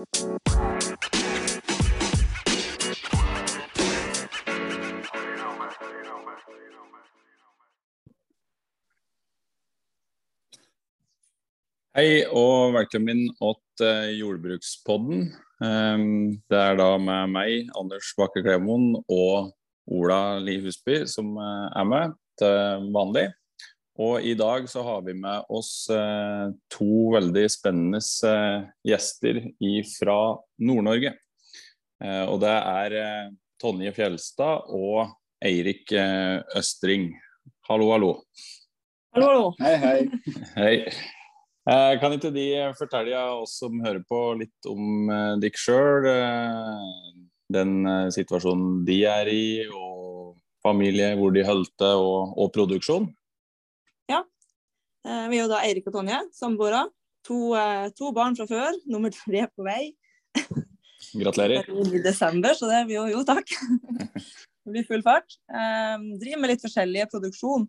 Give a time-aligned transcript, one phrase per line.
[0.00, 0.06] Hei
[12.32, 15.34] og velkommen til uh, Jordbrukspodden.
[15.60, 19.52] Um, det er da med meg, Anders Bakke Klemoen, og
[19.84, 23.28] Ola Li Husby som uh, er med til vanlig.
[24.00, 28.00] Og i dag så har vi med oss eh, to veldig spennende
[28.86, 29.42] gjester
[29.98, 30.18] fra
[30.64, 31.12] Nord-Norge.
[32.00, 32.94] og det er
[33.60, 35.12] Tonje Fjelstad og
[35.44, 35.92] Eirik
[36.56, 37.10] Østring.
[37.68, 38.12] Hallo, hallo.
[39.12, 39.48] Hallo, hallo.
[39.60, 39.98] Hei, hei.
[40.56, 40.76] Hei.
[41.68, 42.46] Eh, kan ikke de
[42.78, 46.08] fortelle oss som hører på, litt om eh, dere sjøl?
[46.08, 47.18] Eh,
[47.50, 47.82] den
[48.14, 53.08] situasjonen de er i, og familie, hvor de holdt til, og, og, produksjon?
[55.06, 55.22] Ja.
[55.30, 56.84] Vi er jo da Eirik og Tonje, samboere.
[57.28, 57.54] To,
[57.96, 58.76] to, barn fra før.
[58.88, 59.92] Nummer tre på vei.
[61.14, 61.68] Gratulerer.
[61.96, 63.50] I desember, så det blir jo jo takk.
[64.60, 65.38] Det blir full fart.
[65.48, 67.64] Eh, driver med litt forskjellige produksjon.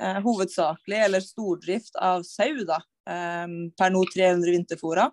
[0.00, 2.78] Eh, hovedsakelig eller stordrift av sau, da.
[3.06, 3.44] Eh,
[3.76, 5.12] per nå 300 vinterfôrer.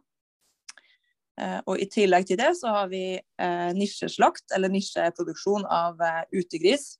[1.37, 6.23] Eh, og i tillegg til det så har vi eh, nisjeslakt, eller nisjeproduksjon av eh,
[6.39, 6.95] utegris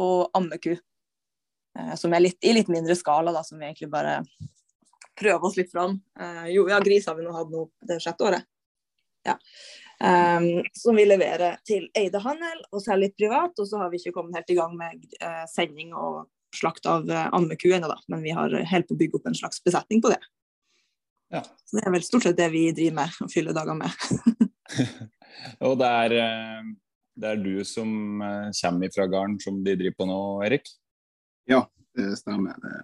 [0.00, 0.76] og ammeku.
[1.98, 4.20] Som er litt, i litt mindre skala, da, som vi egentlig bare
[5.16, 5.98] prøver oss litt fram.
[6.52, 8.44] jo, ja, gris har vi nå hatt nå det sjette året.
[9.26, 9.38] Ja.
[9.96, 13.56] Um, som vi leverer til Eide handel og selger litt privat.
[13.56, 17.08] Og så har vi ikke kommet helt i gang med uh, sending og slakt av
[17.10, 17.98] uh, ammeku ennå, da.
[18.12, 20.20] Men vi har helt på å bygge opp en slags besetning på det.
[21.34, 21.42] Ja.
[21.66, 24.02] Så det er vel stort sett det vi driver med og fyller dager med.
[25.66, 26.68] og det er, eh,
[27.18, 27.88] det er, du som
[28.60, 30.70] kommer fra gården som de driver på nå, Erik?
[31.50, 31.62] Ja,
[31.96, 32.58] det stemmer.
[32.62, 32.76] Det.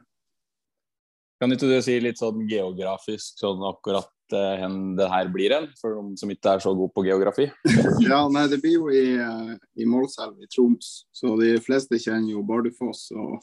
[1.43, 5.97] Kan ikke du si litt sånn geografisk sånn akkurat hvor det her blir en, for
[5.97, 7.49] de som ikke er så gode på geografi?
[8.07, 12.33] ja, nei, Det blir jo i, eh, i Målselv i Troms, så de fleste kjenner
[12.33, 13.41] jo Bardufoss og,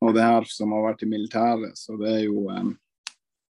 [0.00, 1.78] og, det her som har vært i militæret.
[1.78, 2.74] Så det er jo, um,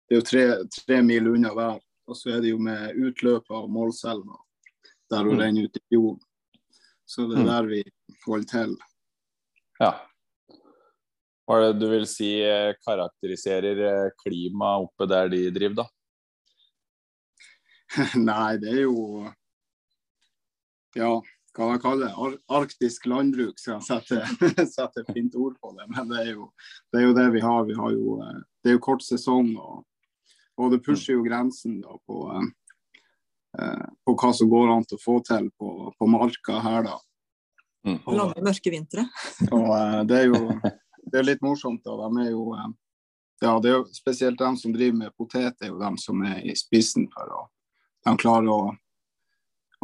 [0.09, 0.45] det er jo tre,
[0.75, 1.81] tre, mil unna der.
[2.11, 4.41] Og så er det jo med utløpet av Målselva,
[5.11, 5.43] der hun mm.
[5.45, 6.23] renner ut i fjorden.
[7.07, 7.51] Så det er mm.
[7.51, 7.83] der vi
[8.27, 8.79] holder til.
[9.81, 9.93] Ja.
[11.51, 15.87] Hva er det du vil si eh, karakteriserer klimaet oppe der de driver, da?
[18.31, 19.25] Nei, det er jo
[20.95, 21.17] Ja,
[21.57, 22.13] hva man kaller det?
[22.15, 25.89] Ar arktisk landbruk, skal jeg sette, sette et fint ord på det.
[25.91, 26.47] Men det er, jo,
[26.93, 27.67] det er, jo, det vi har.
[27.67, 29.83] Vi har jo, eh, det er jo kort sesong, og,
[30.55, 32.21] og det pusher jo grensen da, på,
[33.59, 37.01] eh, på hva som går an til å få til på, på marka her, da.
[37.89, 37.99] Mm.
[38.13, 39.09] Lange, mørke vintre.
[39.51, 40.45] og eh, det er jo
[41.11, 41.83] det er litt morsomt.
[41.85, 42.71] da, De er jo eh,
[43.41, 46.43] ja, det er jo spesielt de som driver med potet, er jo de som er
[46.45, 47.47] i spissen for å
[48.05, 48.61] de klarer å,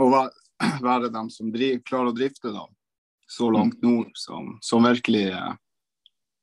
[0.00, 0.06] å
[0.88, 2.64] være dem som driver, klarer å drifte da,
[3.28, 5.26] så langt nord, som, som virkelig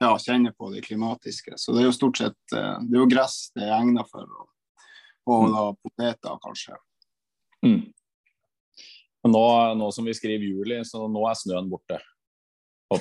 [0.04, 1.56] ja, kjenner på det klimatiske.
[1.58, 4.28] Så det er jo stort sett eh, det er jo gress det er egnet for,
[4.28, 4.86] og,
[5.32, 6.78] og da poteter kanskje.
[7.66, 7.84] Mm.
[9.24, 9.46] Nå,
[9.80, 12.02] nå, som vi skriver juli, så nå er snøen borte.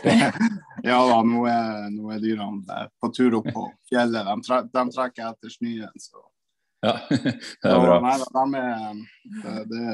[0.90, 4.26] ja da, nå er, nå er dyrene på tur opp på fjellet.
[4.28, 5.96] De, tre, de trekker etter snøen.
[6.00, 6.22] så
[6.82, 6.96] ja,
[7.62, 8.00] det er bra.
[8.02, 9.84] Nei, de er, det,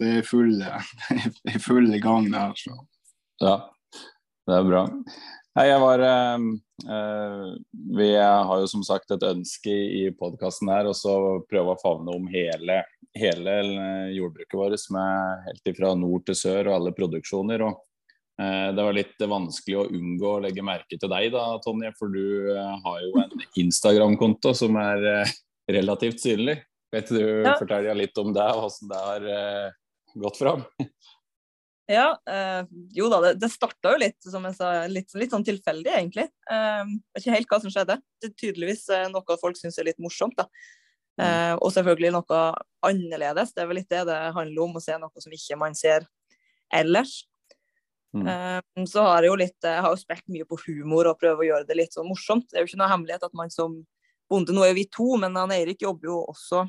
[0.00, 0.58] det, er full,
[1.52, 2.58] er full gang der.
[2.58, 2.74] Så.
[3.42, 3.54] Ja,
[4.48, 4.84] det er bra.
[5.54, 6.46] Hei, jeg var eh,
[6.90, 7.50] eh,
[7.94, 11.14] Vi har jo som sagt et ønske i podkasten her, og så
[11.46, 12.80] prøve å favne om hele,
[13.14, 13.54] hele
[14.16, 17.62] jordbruket vårt, med helt fra nord til sør og alle produksjoner.
[17.68, 17.82] og eh,
[18.36, 22.50] det var litt vanskelig å unngå å legge merke til deg, da, Tonje, for du
[22.50, 25.34] eh, har jo en Instagram-konto som er eh,
[25.70, 26.58] relativt synlig.
[26.94, 27.54] Vet du ja.
[27.58, 29.76] fortelle litt om det, og hvordan det har
[30.26, 30.64] gått fram?
[31.90, 32.62] Ja, uh,
[32.96, 36.30] jo da, det, det starta jo litt som jeg sa, litt, litt sånn tilfeldig, egentlig.
[36.48, 36.86] Uh,
[37.18, 37.98] ikke helt hva som skjedde.
[38.22, 40.38] Det er tydeligvis noe folk syns er litt morsomt.
[40.38, 40.46] da.
[41.20, 42.40] Uh, og selvfølgelig noe
[42.86, 43.52] annerledes.
[43.54, 46.08] Det er vel litt det det handler om, å se noe som ikke man ser
[46.74, 47.20] ellers.
[48.14, 48.86] Mm.
[48.86, 51.48] så har jeg jo litt, jeg har jo spilt mye på humor og prøver å
[51.48, 52.46] gjøre det litt sånn morsomt.
[52.50, 53.80] Det er jo ikke noe hemmelighet at man som
[54.30, 54.54] bonde.
[54.54, 56.62] Nå er vi to, men han Eirik jobber jo også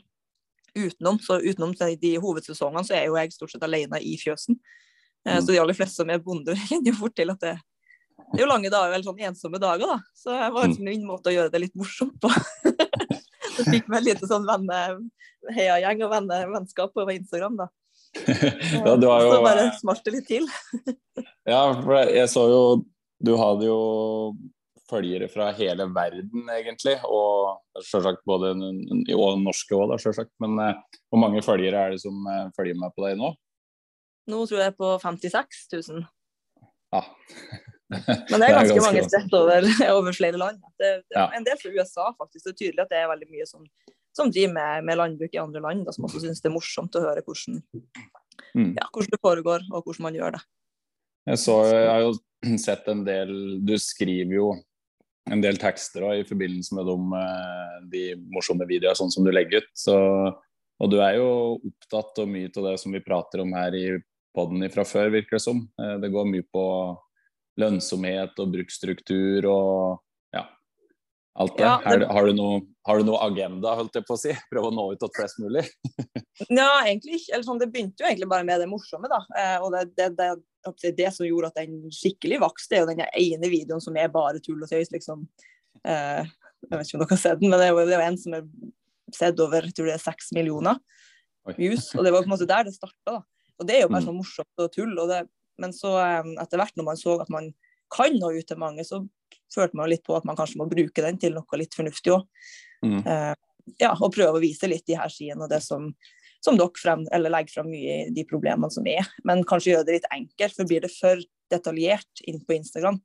[0.76, 1.20] utenom.
[1.22, 4.60] Så utenom de hovedsesongene så er jo jeg stort sett alene i fjøsen.
[5.26, 5.40] Mm.
[5.42, 7.56] så de aller fleste som er bonde, kjenner jo fort til at det,
[8.30, 9.98] det er jo lange dager, eller sånn ensomme dager, da.
[10.14, 12.30] Så det var liksom min måte å gjøre det litt morsomt på.
[13.56, 14.82] så fikk meg liten sånn venne,
[15.56, 17.68] heiagjeng og venne, vennskap på Instagram, da.
[18.86, 20.46] ja, du har jo Så bare smalt det litt til.
[21.54, 22.62] ja, for jeg så jo
[23.26, 23.80] Du hadde jo
[24.90, 26.98] følgere fra hele verden, egentlig.
[27.10, 30.34] Og selvsagt både og norske òg, selvsagt.
[30.44, 33.32] Men uh, hvor mange følgere er det som uh, følger med på deg nå?
[34.30, 36.06] Nå tror jeg på 56 000.
[36.94, 37.02] Ja.
[38.30, 40.62] Men det er ganske, mange spredt over, over, flere land.
[40.80, 41.28] Det, det, ja.
[41.38, 42.46] En del fra USA, faktisk.
[42.46, 43.66] Det er tydelig at det er veldig mye som,
[44.16, 46.96] som driver med, med, landbruk i andre land, da, som også syns det er morsomt
[46.96, 47.60] å høre hvordan,
[48.56, 48.72] mm.
[48.78, 50.46] ja, hvordan det foregår, og hvordan man gjør det.
[51.26, 52.16] Jeg, så, jeg har jo
[52.68, 53.36] sett en del
[53.66, 54.50] Du skriver jo
[55.32, 58.04] en del tekster da, i forbindelse med de, eh, de
[58.34, 59.72] morsomme videoene sånn som du legger ut.
[59.74, 63.74] Så, og du er jo opptatt av mye av det som vi prater om her
[63.78, 63.88] i
[64.36, 65.64] poden fra før, virker det som.
[65.82, 66.66] Eh, det går mye på
[67.62, 70.04] lønnsomhet og bruksstruktur og
[71.36, 71.66] alt det.
[71.66, 72.08] Ja, det...
[72.08, 74.36] Har, du noe, har, du noe, agenda, holdt jeg på å si?
[74.52, 75.66] Prøve å nå ut til flest mulig?
[76.48, 77.42] ja, egentlig ikke.
[77.48, 79.22] Sånn, det begynte jo egentlig bare med det morsomme, da.
[79.36, 83.06] Eh, og det, det, det, det, som gjorde at den skikkelig vokste, er jo den
[83.06, 85.28] ene videoen som er bare tull og tøys, liksom.
[85.86, 86.34] Eh,
[86.66, 88.10] jeg vet ikke om dere har sett den, men det er jo, det er jo
[88.10, 88.48] en som er
[89.14, 90.80] sett over jeg tror det er seks millioner
[91.60, 91.92] views.
[91.94, 93.20] Og det var på en måte der det starta.
[93.60, 94.96] Og det er jo bare sånn morsomt og tull.
[94.98, 95.22] Og det,
[95.62, 97.52] men så um, etter hvert når man så at man
[97.94, 99.02] kan nå ut til mange, så
[99.54, 102.26] følte man litt på at man kanskje må bruke den til noe litt fornuftig òg.
[102.86, 103.02] Mm.
[103.06, 103.34] Uh,
[103.82, 105.88] ja, og prøve å vise litt de her sidene og det som,
[106.44, 109.08] som dere frem, eller legger frem mye i de problemene som er.
[109.28, 111.24] Men kanskje gjøre det litt enkelt, for blir det for
[111.54, 113.00] detaljert inn på Instagram,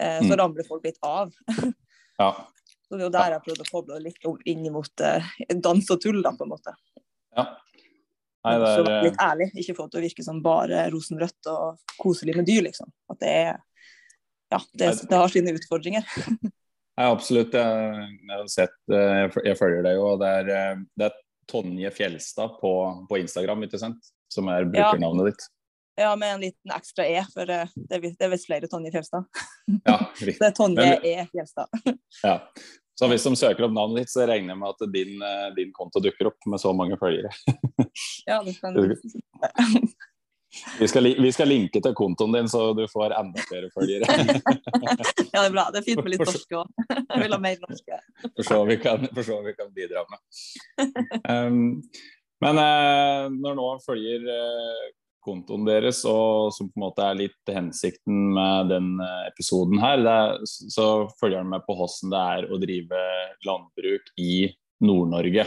[0.00, 0.38] uh, så mm.
[0.40, 1.32] ramler folk litt av.
[2.22, 2.30] ja.
[2.84, 5.30] Så det er jo der jeg prøvde å koble litt inn mot uh,
[5.68, 6.74] dans og tull, da, på en måte.
[7.34, 7.48] Ja.
[8.44, 11.94] Nei, er, så litt ærlig, ikke få det til å virke som bare rosenrødt og
[11.96, 12.90] koselig med dyr, liksom.
[13.08, 13.62] At det er
[14.52, 16.04] Ja, det, det har sine utfordringer.
[16.94, 17.54] Nei, absolutt.
[17.56, 20.12] Jeg, jeg, har sett jeg, Jeg følger deg jo.
[20.20, 21.18] Det er, eh, det er
[21.50, 22.72] Tonje Fjelstad på,
[23.08, 24.12] på, Instagram, ikke sant?
[24.32, 25.32] Som er brukernavnet ja.
[25.32, 25.50] ditt.
[25.96, 29.28] Ja, med en liten ekstra E, for eh, det er visst flere Tonje Fjelstad.
[29.86, 31.84] Ja, det er Tonje E Fjelstad.
[32.24, 32.38] Ja.
[32.94, 35.72] Så hvis de søker opp navnet ditt, så regner jeg med at din, eh, din
[35.74, 37.32] konto dukker opp med så mange følgere.
[38.28, 38.78] ja, det kan
[40.78, 44.08] vi skal, vi skal, linke til kontoen din, så du får enda flere følgere.
[45.32, 45.68] ja, det er bra.
[45.74, 46.74] Det er fint med litt norsk òg.
[46.90, 48.00] Jeg vil ha mer norske.
[48.24, 50.20] For så vi kan, vi kan bidra med.
[51.24, 51.80] Um,
[52.42, 54.84] men uh, når noen følger uh,
[55.24, 60.04] kontoen deres, og som på en måte er litt hensikten med den eh, episoden her,
[60.04, 63.04] er, så følger han med på hvordan det er å drive
[63.48, 64.34] landbruk i
[64.84, 65.46] Nord-Norge.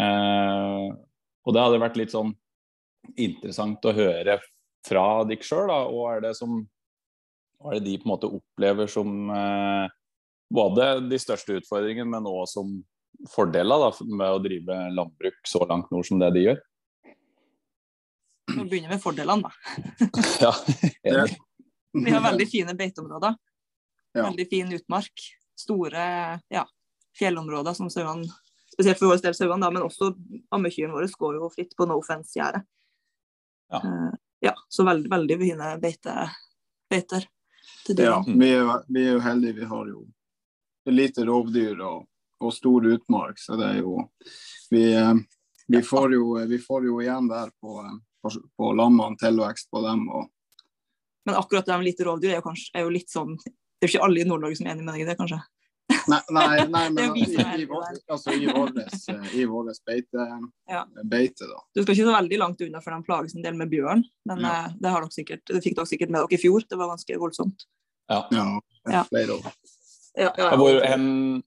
[0.00, 0.86] Eh,
[1.46, 2.34] og det hadde vært litt sånn
[3.16, 4.38] interessant å høre
[4.86, 6.62] fra dere sjøl, hva er det som
[7.60, 9.92] hva er det de på en måte opplever som eh,
[10.50, 12.72] både de største utfordringene, men òg som
[13.28, 16.62] fordeler da, med å drive landbruk så langt nord som det de gjør?
[18.50, 20.00] Vi begynner med fordelene, da.
[20.46, 20.54] ja,
[21.04, 21.36] enig.
[22.06, 23.36] Vi har veldig fine beiteområder.
[24.14, 24.24] Ja.
[24.24, 25.26] Veldig fin utmark.
[25.58, 26.04] Store
[26.48, 26.62] ja,
[27.18, 28.30] fjellområder som sauene
[28.70, 30.12] Spesielt for vår del sauene, men også
[30.54, 32.62] ammekyrne våre går jo fritt på no fence-gjerdet.
[33.70, 33.82] Ja.
[33.84, 34.54] Uh, ja.
[34.68, 36.14] så veldig, veldig fine beite,
[36.90, 37.26] beiter.
[37.88, 39.60] Ja, vi er, vi er, jo heldige.
[39.62, 40.04] Vi har jo
[40.90, 42.06] lite rovdyr og,
[42.40, 43.96] og stor utmark, så det er jo
[44.70, 45.14] Vi, eh,
[45.66, 49.82] vi, får, jo, vi får jo igjen der på eh, på, på lammene, tilvekst på
[49.86, 50.08] dem.
[50.08, 50.28] Og...
[51.24, 53.88] Men akkurat det med lite rovdyr er jo, kanskje, er jo litt sånn Det er
[53.88, 55.40] jo ikke alle i Nord-Norge som er enig med deg i det, kanskje?
[56.10, 57.66] Nei, nei, nei men i, i,
[58.06, 59.04] altså, i våres,
[59.34, 60.26] i våres beite,
[60.70, 60.84] ja.
[61.02, 61.60] beite, da.
[61.74, 64.04] Du skal ikke så veldig langt unna, for de plages en del med bjørn.
[64.30, 64.54] Men ja.
[64.54, 66.66] Eh, det, har dere sikkert, det fikk dere sikkert med dere i fjor.
[66.70, 67.66] Det var ganske voldsomt.
[68.10, 68.24] Ja,
[68.90, 69.52] ja flere år.
[70.18, 71.04] Ja, ja, Hvor hen,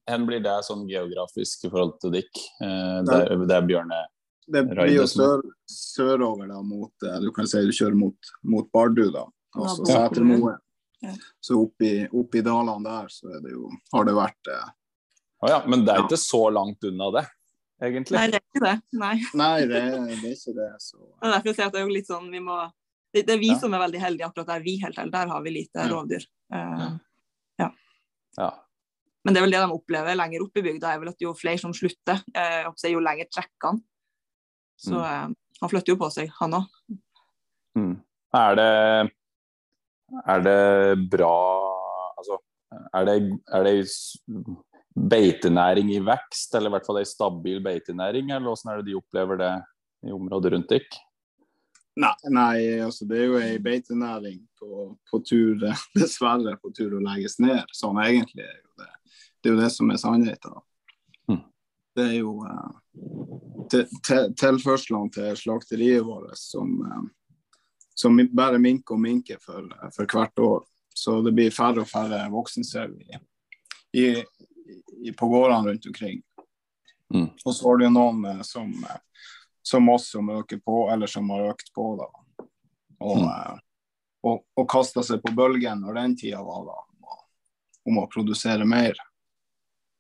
[0.08, 2.32] hen, blir det sånn geografisk i forhold til Dick?
[2.64, 4.04] Eh, det, det er bjørne
[4.48, 8.68] det blir jo sør, sørover da mot eh, Du kan si du kjører mot, mot
[8.76, 9.26] Bardu, da.
[9.56, 10.60] Altså ja, Setermoen.
[11.04, 11.14] Ja.
[11.44, 14.68] Så oppi, oppi dalene der så er det jo, har det vært eh,
[15.44, 17.26] oh, ja, Men det er ikke så langt unna det,
[17.84, 18.20] egentlig?
[18.20, 18.76] Nei, det er ikke det.
[19.02, 20.70] Nei, Nei det, det, er ikke det.
[20.84, 21.02] Så.
[21.20, 22.60] Det er derfor jeg sier at det er jo litt sånn vi må
[23.14, 23.60] Det, det er vi ja.
[23.62, 25.18] som er veldig heldige akkurat der vi helt heldige.
[25.20, 26.28] Der har vi lite rovdyr.
[26.54, 26.88] Uh,
[27.62, 27.68] ja.
[28.40, 28.52] ja.
[29.24, 31.32] Men det er vel det de opplever lenger oppe i bygda, er vel at jo
[31.38, 33.80] flere som slutter, eh, jo lenger trekker han.
[34.80, 35.06] Så mm.
[35.08, 35.28] Eh,
[35.62, 36.66] han flytter jo på seg, han òg.
[37.80, 37.94] Mm.
[38.36, 38.72] Er det
[40.28, 41.36] er det bra
[42.14, 42.38] Altså,
[42.94, 43.16] er det,
[43.52, 43.74] er det
[44.94, 49.00] beitenæring i vekst, eller i hvert fall ei stabil beitenæring, eller hvordan er det de
[49.00, 49.54] opplever det
[50.08, 51.02] i området rundt dere?
[52.00, 55.58] Nei, nei, altså det er jo ei beitenæring på, på, tur,
[56.00, 57.66] dessverre på tur å legges ned.
[57.76, 58.92] Sånn egentlig er jo det.
[59.44, 60.56] Det er jo det som er sannheten.
[61.30, 61.44] Mm.
[61.98, 62.72] Det er jo uh,
[64.40, 67.04] tilførslene til slakteriet vårt som, eh,
[67.94, 70.64] som bare minker og minker for, for, hvert år.
[70.94, 73.20] Så det blir færre og færre voksensau i,
[73.98, 74.06] i,
[75.04, 76.22] i, på gårdene rundt omkring.
[77.14, 77.30] Mm.
[77.46, 79.28] Og så har du noen eh, som, eh,
[79.62, 81.88] som oss som øker på, eller som har økt på.
[82.02, 82.10] da.
[83.00, 83.28] Og, mm.
[83.30, 83.58] Eh,
[84.24, 86.80] og, og kasta seg på bølgen når den tida var da,
[87.86, 88.98] om å produsere mer.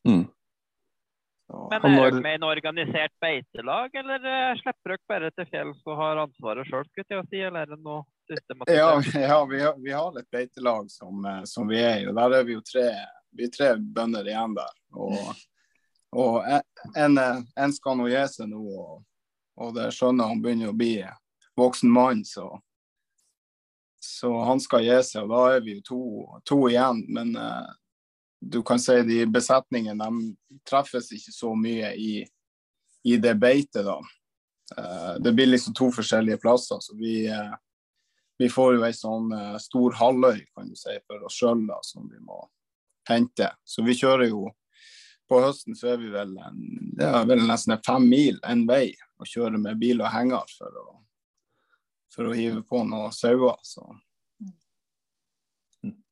[0.07, 0.25] Mm.
[1.71, 5.99] Men er dere med i en organisert beitelag, eller slipper dere bare til fjells og
[6.01, 6.89] har ansvaret sjøl?
[6.97, 8.03] Si, eller er det noe
[8.71, 12.05] ja, ja vi, har, vi, har, et beitelag som, som, vi er i.
[12.07, 12.85] og Der er vi jo tre,
[13.35, 14.77] vi er tre bønder igjen der.
[14.95, 15.17] Og
[16.13, 16.43] og
[16.95, 17.17] en,
[17.55, 19.01] en skal nå gi seg nå, og,
[19.61, 20.97] og det skjønner han begynner å bli
[21.57, 22.47] voksen mann, så,
[24.01, 25.25] så han skal gi seg.
[25.25, 26.01] Og da er vi jo to,
[26.49, 27.03] to igjen.
[27.13, 27.65] Men uh,
[28.49, 32.13] du kan si de besetningene de treffes ikke så mye i,
[33.07, 33.99] i det beitet, da.
[34.73, 36.81] Uh, det blir liksom to forskjellige plasser.
[36.81, 37.53] Så vi, uh,
[38.41, 39.31] vi får jo ei sånn
[39.61, 42.41] stor halvøy, kan du si, for oss sjøl som vi må
[43.09, 43.51] hente.
[43.63, 44.47] Så vi kjører jo
[45.29, 46.63] på høsten så er vi vel, en,
[47.01, 50.87] er vel nesten fem mil en vei å kjøre med bil og henger for å,
[52.13, 53.57] for å hive på noen sauer.
[53.65, 53.85] Så.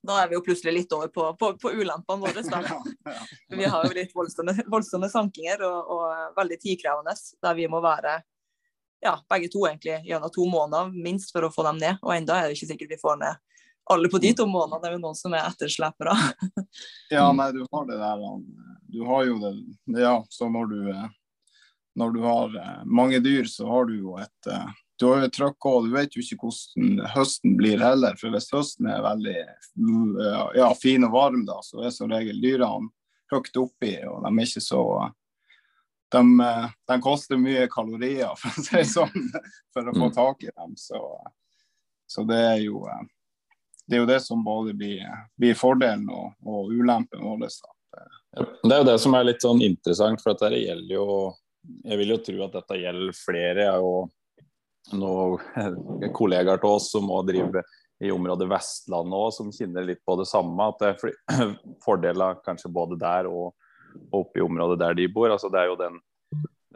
[0.07, 2.41] Da er vi jo plutselig litt over på, på, på ulempene våre.
[2.51, 3.21] ja, ja.
[3.53, 8.17] Vi har jo litt voldsomme, voldsomme sankinger og, og, veldig tidkrevende, der vi må være
[9.01, 12.01] ja, begge to egentlig gjennom to måneder minst for å få dem ned.
[12.01, 13.39] Og enda er det ikke sikkert vi får ned
[13.91, 14.81] alle på de to månedene.
[14.81, 16.15] Det er jo noen som er etterslepere.
[17.15, 18.21] ja, nei, du har det der
[18.91, 19.55] Du har jo det
[20.01, 21.07] Ja, så når du eh,
[21.99, 24.71] når du har eh, mange dyr, så har du jo et eh,
[25.01, 28.13] du har jo et trøkk og du vet jo ikke hvordan høsten blir heller.
[28.21, 29.39] For hvis høsten er veldig
[30.53, 32.91] ja, fin og varm, da, så er som regel dyrene
[33.33, 34.83] høyt oppi, og de er ikke så
[36.11, 36.21] de,
[36.91, 39.31] de, koster mye kalorier, for å si det sånn,
[39.73, 40.15] for å få mm.
[40.19, 40.77] tak i dem.
[40.77, 41.01] Så,
[42.05, 42.85] så det er jo
[43.87, 45.01] det er jo det som både blir,
[45.39, 47.47] blir fordelen og, og ulempen vår.
[48.31, 51.07] Det er jo det som er litt sånn interessant, for det gjelder jo
[51.61, 53.67] Jeg vil jo tro at dette gjelder flere.
[53.67, 57.63] Jeg og noen kollegaer til oss som må drive
[58.01, 60.69] i området Vestlandet òg, som kjenner litt på det samme.
[60.71, 61.51] At det er
[61.85, 63.53] fordeler kanskje både der og,
[64.09, 65.29] og oppe i området der de bor.
[65.29, 66.01] altså Det er jo den,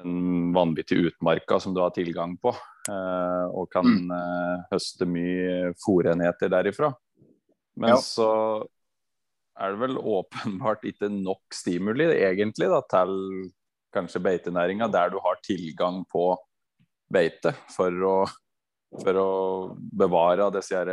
[0.01, 2.53] den vanvittige utmarka som du har tilgang på.
[2.89, 4.13] Eh, og kan mm.
[4.13, 6.93] eh, høste mye fòrenheter derifra.
[7.75, 7.99] Men ja.
[7.99, 8.29] så
[9.55, 13.15] er det vel åpenbart ikke nok stimuli egentlig da, til
[13.95, 16.33] kanskje beitenæringa, der du har tilgang på
[17.11, 18.15] beite for å,
[19.01, 19.29] for å
[19.75, 20.91] bevare disse her,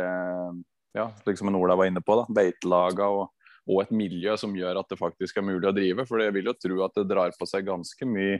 [0.93, 3.31] ja, liksom Ola var inne på, da, beitelaga og,
[3.65, 6.05] og, et miljø som gjør at det faktisk er mulig å drive.
[6.09, 8.39] For jeg vil jo tro at det drar på seg ganske mye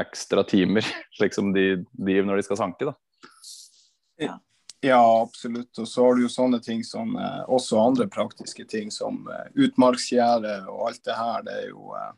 [0.00, 0.86] ekstra timer,
[1.18, 2.90] slik som de driver når de skal sanke.
[2.90, 2.96] da.
[4.22, 4.40] Ja.
[4.84, 5.78] Ja, absolutt.
[5.78, 9.46] Og så har du jo sånne ting som eh, også andre praktiske ting som eh,
[9.64, 11.46] utmarksgjerde og alt det her.
[11.46, 12.10] Det er, jo, eh,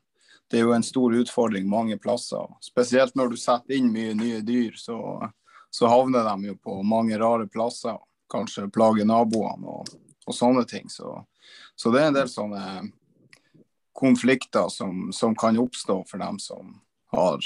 [0.50, 2.46] det er jo en stor utfordring mange plasser.
[2.62, 4.98] Spesielt når du setter inn mye nye dyr, så,
[5.70, 7.98] så havner de jo på mange rare plasser.
[8.30, 9.90] Kanskje plager naboene og,
[10.26, 10.88] og sånne ting.
[10.90, 11.18] Så,
[11.74, 12.62] så, det er en del sånne
[13.96, 16.76] konflikter som, som kan oppstå for dem som
[17.14, 17.42] har,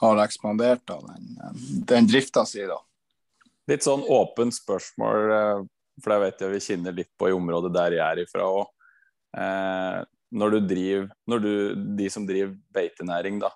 [0.00, 1.30] har ekspandert av den,
[1.88, 2.66] den drifta si.
[3.70, 5.62] Litt sånn åpent spørsmål, eh,
[6.04, 8.70] for jeg vet jeg vi kjenner litt på i området der jeg er ifra òg.
[10.34, 11.52] Når du driver, når du,
[11.98, 13.52] de som driver beitenæring, da,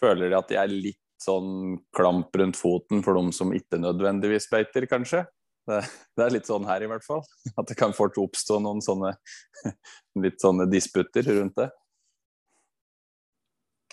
[0.00, 4.48] føler de at de er litt sånn klamp rundt foten for de som ikke nødvendigvis
[4.50, 5.24] beiter, kanskje?
[5.68, 5.78] Det,
[6.16, 7.22] det, er litt sånn her i hvert fall.
[7.54, 9.14] At det kan fort oppstå noen sånne
[10.24, 11.70] litt sånne disputter rundt det.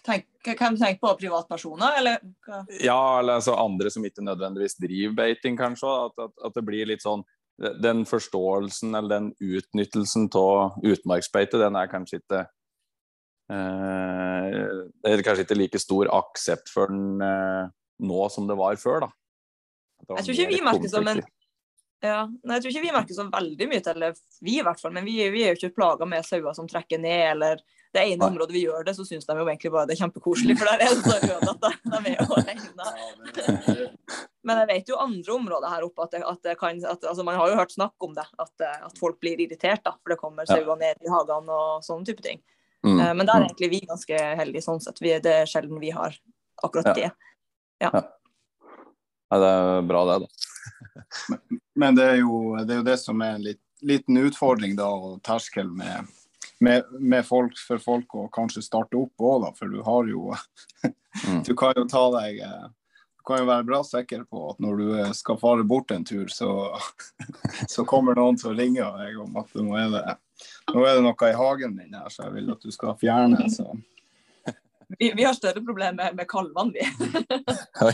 [0.05, 2.21] Tenk, kan du tenke på privatpersoner, eller?
[2.79, 5.91] Ja, eller altså andre som ikke nødvendigvis driver beiting, kanskje.
[6.07, 7.25] At, at, at, det blir litt sånn
[7.59, 12.43] Den forståelsen eller den utnyttelsen av utmarksbeite, den er kanskje ikke
[13.51, 14.59] eh,
[15.03, 17.67] Det er kanskje ikke like stor aksept for den eh,
[17.99, 19.11] nå som det var før, da.
[20.15, 21.19] jeg tror ikke vi merker som en
[21.99, 24.09] ja, nei, jeg tror ikke vi merker så veldig mye til det,
[24.45, 24.93] vi i hvert fall.
[24.95, 27.59] Men vi, vi er jo ikke plaga med sauer som trekker ned, eller
[27.91, 30.55] det ene området vi gjør det, så syns de jo egentlig bare det er kjempekoselig,
[30.59, 31.65] for der er det så ødelagt.
[31.91, 33.89] De er jo alene.
[34.49, 37.25] Men jeg vet jo andre områder her oppe at, det, at, det kan, at altså
[37.27, 40.17] Man har jo hørt snakk om det, at, at folk blir irritert da, for det
[40.21, 42.41] kommer sauer ned i hagene og sånne type ting.
[42.81, 42.95] Mm.
[42.95, 43.49] Eh, men der er mm.
[43.51, 45.01] egentlig vi ganske heldige sånn sett.
[45.03, 46.17] Vi, det er sjelden vi har
[46.63, 47.11] akkurat det.
[47.83, 47.91] Ja.
[47.91, 48.03] ja.
[49.29, 50.31] ja det er bra, det, da.
[51.29, 54.73] men, men det, er jo, det, er jo, det som er en litt, liten utfordring,
[54.79, 56.09] da, og terskel med
[56.59, 59.51] med, med, folk for folk å kanskje starte opp òg, da.
[59.55, 61.43] For du har jo mm.
[61.47, 62.65] Du kan jo ta deg eh,
[63.19, 66.05] Du kan jo være bra sikker på at når du eh, skal fare bort en
[66.07, 66.49] tur, så,
[67.73, 70.17] så kommer noen til å ringe deg om at nå er det
[70.71, 73.49] nå er det noe i hagen min her, så jeg vil at du skal fjerne.
[73.51, 73.73] så
[74.97, 76.85] vi, vi, har større problemer med, med kalvene, vi.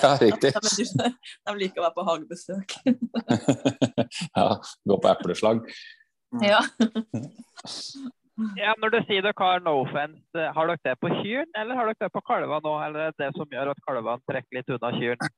[0.02, 0.54] ja, riktig.
[0.78, 1.10] De,
[1.50, 2.76] de, liker å være på hagebesøk.
[4.38, 4.46] ja,
[4.88, 5.66] gå på epleslag.
[6.44, 6.62] Ja.
[8.60, 8.76] Ja.
[8.82, 12.08] Når du sier dere har no offense, har dere det på kyrne, eller har dere
[12.08, 12.76] det på kalvene nå?
[12.88, 15.32] Eller er det det som gjør at kalvene trekker litt unna kyrne?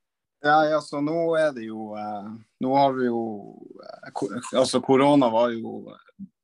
[0.46, 2.26] Ja, ja, så nå er det jo eh,
[2.62, 3.22] Nå har vi jo
[3.82, 4.12] eh,
[4.60, 5.96] Altså, korona var jo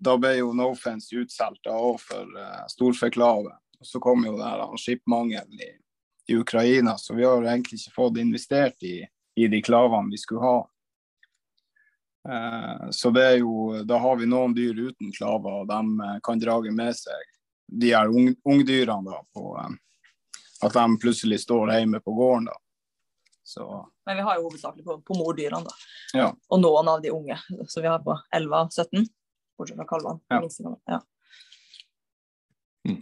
[0.01, 3.53] Da ble jo no offense utsolgt òg for eh, storfeklave.
[3.53, 5.69] Og så kom jo det her skipmangelen i,
[6.31, 9.01] i, Ukraina, så vi har egentlig ikke fått investert i,
[9.38, 10.60] i de klavene vi skulle ha.
[12.30, 16.20] Eh, så det er jo, da har vi noen dyr uten klaver, og de eh,
[16.24, 17.32] kan drage med seg
[17.74, 19.74] de her ungdyrene da, på eh,
[20.63, 22.48] at de plutselig står hjemme på gården.
[22.51, 22.60] da.
[23.44, 23.65] Så.
[24.06, 25.89] Men vi har jo hovedsakelig på, på mordyrene, da.
[26.15, 26.30] Ja.
[26.50, 27.36] Og noen av de unge.
[27.68, 29.10] Så vi har på 11 17,
[29.60, 30.24] bortsett fra kalvene.
[30.32, 30.70] Ja.
[30.94, 31.01] ja.
[32.88, 33.01] Mm.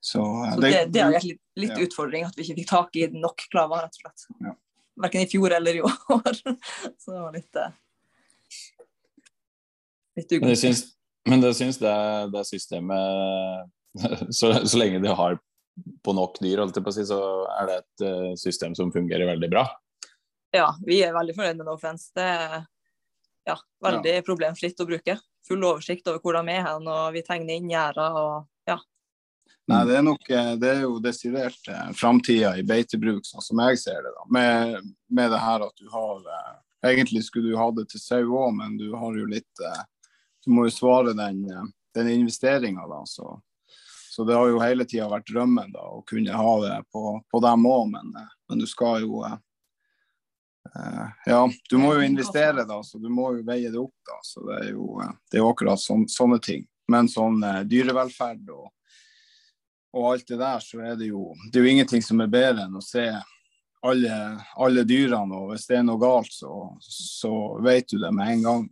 [0.00, 1.86] Så, så det, det, er litt, litt ja.
[1.86, 4.26] utfordring at vi ikke fikk tak i nok klaver, rett og slett.
[4.42, 4.56] Ja.
[4.98, 6.40] Verken i fjor eller i år.
[6.98, 7.62] så det var litt
[10.18, 10.46] uh, ugodt.
[10.46, 10.84] Men jeg syns,
[11.28, 11.96] men jeg syns det,
[12.34, 13.68] det systemet
[14.38, 15.38] så, så, lenge de har
[16.04, 17.20] på nok dyr, holdt jeg på å si, så
[17.58, 19.68] er det et uh, system som fungerer veldig bra.
[20.54, 22.62] Ja, vi er veldig fornøyd med No Det er
[23.48, 24.24] ja, veldig ja.
[24.24, 25.18] problemfritt å bruke.
[25.48, 28.32] Full oversikt over hvor de er hen, og vi tegner inn gjerder og
[28.68, 28.78] ja.
[29.68, 33.60] Nei, det er nok eh, det er jo desidert eh, framtida i beitebruk, sånn som
[33.66, 34.14] jeg ser det.
[34.16, 36.56] da, Med, med det her at du har eh,
[36.88, 39.80] Egentlig skulle du ha det til sau òg, men du har jo litt eh,
[40.48, 41.66] Du må jo svare den, eh,
[41.98, 43.02] den investeringa, da.
[43.06, 43.26] Så,
[44.10, 47.40] så, det har jo hele tida vært drømmen da, å kunne ha det på, på
[47.44, 49.26] dem òg, men, eh, men, du skal jo
[51.24, 51.38] ja,
[51.70, 53.94] du må jo investere, da, så du må jo veie det opp.
[54.06, 54.98] da, så Det er jo,
[55.32, 56.66] det er akkurat sån, sånne ting.
[56.92, 58.66] Men sånn dyrevelferd og
[59.96, 62.66] og alt det der, så er det jo det er jo ingenting som er bedre
[62.66, 63.06] enn å se
[63.88, 64.16] alle,
[64.60, 65.38] alle dyrene.
[65.38, 66.50] Og hvis det er noe galt, så,
[66.82, 67.32] så
[67.64, 68.66] vet du det med en gang.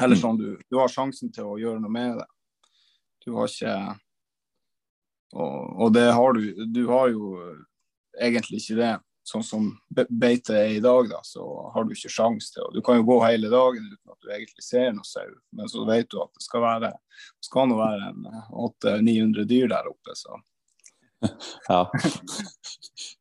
[0.00, 0.22] Eller mm.
[0.22, 2.28] sånn, du, du har sjansen til å gjøre noe med det.
[3.26, 3.76] Du har ikke
[5.32, 7.36] Og, og det har du Du har jo
[8.20, 8.92] egentlig ikke det
[9.24, 12.98] sånn som beite er i dag, da, så har du ikke sjanse til Du kan
[12.98, 16.18] jo gå hele dagen uten at du egentlig ser noe sau, men så vet du
[16.22, 20.16] at det skal være det skal nå være en 800-900 dyr der oppe.
[20.18, 20.40] så
[21.68, 21.84] ja.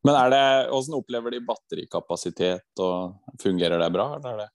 [0.01, 4.07] Men er det, hvordan opplever de batterikapasitet, og fungerer det bra?
[4.17, 4.49] eller er det?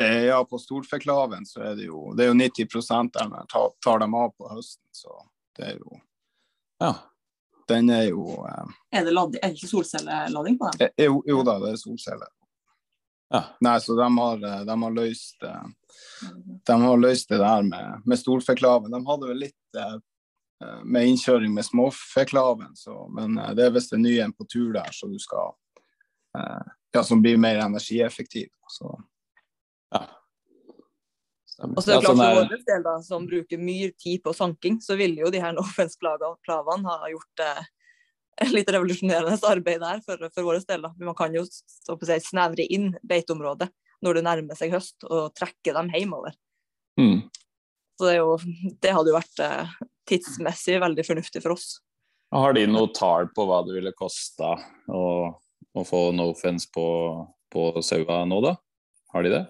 [0.00, 3.72] Eh, ja, på storfeklaven så er det jo det er jo 90 der man tar,
[3.82, 5.16] tar dem av på høsten, så
[5.58, 5.98] det er jo
[6.78, 6.92] ja.
[7.68, 10.86] Den er jo eh, Er det, lad, er det ikke solcellelading på den?
[10.86, 12.30] Eh, jo, jo, da, det er solceller.
[13.28, 13.42] Ja.
[13.60, 15.44] Nei, så de har, eh, de har, løst
[16.70, 18.94] De har løst det der med, med storfeklaven.
[18.94, 19.82] De hadde vel litt
[20.82, 24.88] med innkjøring med småfeklaven, så, men det er visst en ny en på tur der,
[24.90, 25.52] så du skal
[26.94, 28.48] Ja, som blir mer energieffektiv.
[28.66, 28.90] Så.
[29.94, 30.04] Ja.
[31.66, 34.78] Og så er det klart For vår del, da, som bruker mye tid på sanking,
[34.82, 37.66] så ville jo de her Nofens-klavene ha gjort eh,
[38.54, 40.86] litt revolusjonerende arbeid der for, for vår del.
[40.86, 40.92] Da.
[41.02, 43.70] Man kan jo si, snevre inn beiteområdet
[44.06, 46.36] når det nærmer seg høst, og trekke dem hjemover.
[47.00, 47.26] Mm.
[47.98, 48.36] Så det, jo,
[48.78, 49.74] det, hadde jo vært eh,
[50.06, 51.80] tidsmessig veldig fornuftig for oss.
[52.30, 54.52] Har de noe tall på hva det ville kosta
[54.86, 55.02] å,
[55.34, 56.86] å, få Nofens på,
[57.50, 58.54] på saua nå, da?
[59.18, 59.46] Har de det?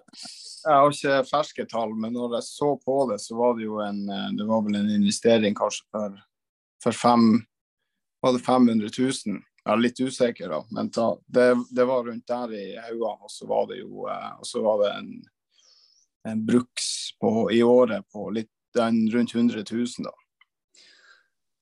[0.65, 3.83] Jeg har ikke ferske tall, men når jeg så på det, så var det jo
[3.85, 6.15] en, eh, det var vel en investering kanskje for,
[6.81, 7.27] for fem,
[8.25, 9.37] var det 500 000.
[9.37, 13.29] Jeg er litt usikker, da, men ta, det, det, var rundt der i haugene.
[13.29, 15.15] Og så var det jo eh, var det en,
[16.33, 20.17] en bruks på, i året på litt, den, rundt 100 000, da.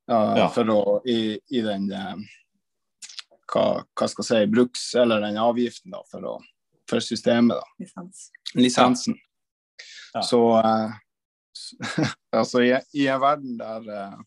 [0.07, 0.51] Uh, ja.
[0.55, 2.27] For å i, i den eh,
[3.51, 6.43] hva, hva, skal jeg si, bruks, eller den avgiften, da, for å
[6.91, 7.57] for systemet.
[7.57, 7.63] da.
[7.79, 8.31] Lisens.
[8.55, 9.19] Lisensen.
[10.15, 10.23] Ja.
[10.23, 10.93] Så uh,
[12.41, 14.21] altså i, i, en verden der uh,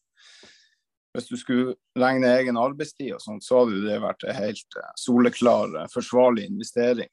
[1.17, 4.89] hvis du skulle regne egen arbeidstid, og sånt, så hadde det vært en helt uh,
[4.99, 7.09] soleklar, forsvarlig investering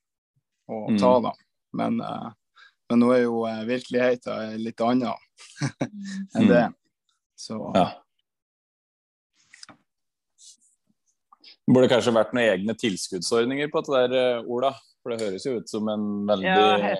[0.68, 0.98] å mm.
[1.00, 1.12] ta.
[1.28, 1.32] da.
[1.76, 2.00] Men,
[2.88, 5.12] men nå er jo virkeligheten litt annen
[6.38, 6.64] enn det.
[7.36, 7.90] Så ja.
[11.66, 14.70] Burde kanskje vært noen egne tilskuddsordninger på det der, Ola?
[15.06, 16.96] For det høres jo ut som en veldig ja, jeg,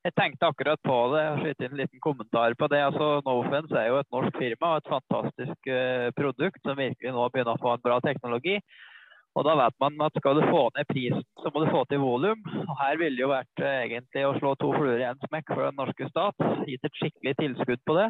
[0.00, 1.24] jeg, tenkte akkurat på det.
[1.26, 2.78] Jeg har en liten kommentar på det.
[2.86, 7.26] Altså, Nofence er jo et norsk firma og et fantastisk uh, produkt som virkelig nå
[7.34, 8.56] begynner å få en bra teknologi.
[9.36, 12.00] Og da vet man at skal du få ned prisen, så må du få til
[12.00, 12.48] volum.
[12.80, 15.76] Her ville jo vært uh, egentlig å slå to fluer i en smekk for den
[15.76, 16.48] norske stat.
[16.64, 18.08] Gitt et skikkelig tilskudd på det.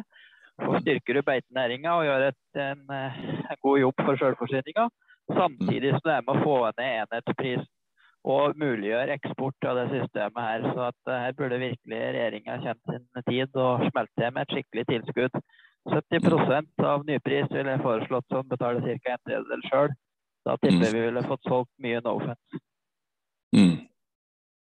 [0.63, 4.87] Så styrker du beitenæringa og gjør et, en, eh, en, god jobb for selvforsyninga.
[5.35, 7.67] Samtidig som det er med å få ned enhetsprisen
[8.27, 10.65] og muliggjør eksport av det systemet her.
[10.73, 14.85] Så at her burde virkelig regjeringa kjent sin tid og smelte til med et skikkelig
[14.91, 15.41] tilskudd.
[15.87, 19.13] 70% av nypris ville jeg foreslått som betaler ca.
[19.13, 19.93] en tredjedel sjøl.
[20.47, 20.95] Da tipper mm.
[20.95, 22.59] vi ville fått solgt mye Nofence.
[23.55, 23.77] Mm.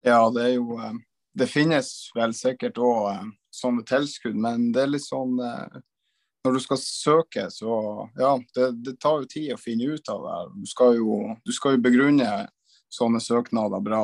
[0.04, 0.98] Ja, det er jo eh,
[1.38, 5.80] Det finnes vel sikkert òg eh, sånne tilskudd, men det er litt sånn eh,
[6.44, 7.72] Når du skal søke, så
[8.20, 10.38] Ja, det, det tar jo tid å finne ut av det.
[10.60, 12.30] Du skal jo, du skal jo begrunne
[12.90, 14.04] sånne søknader bra.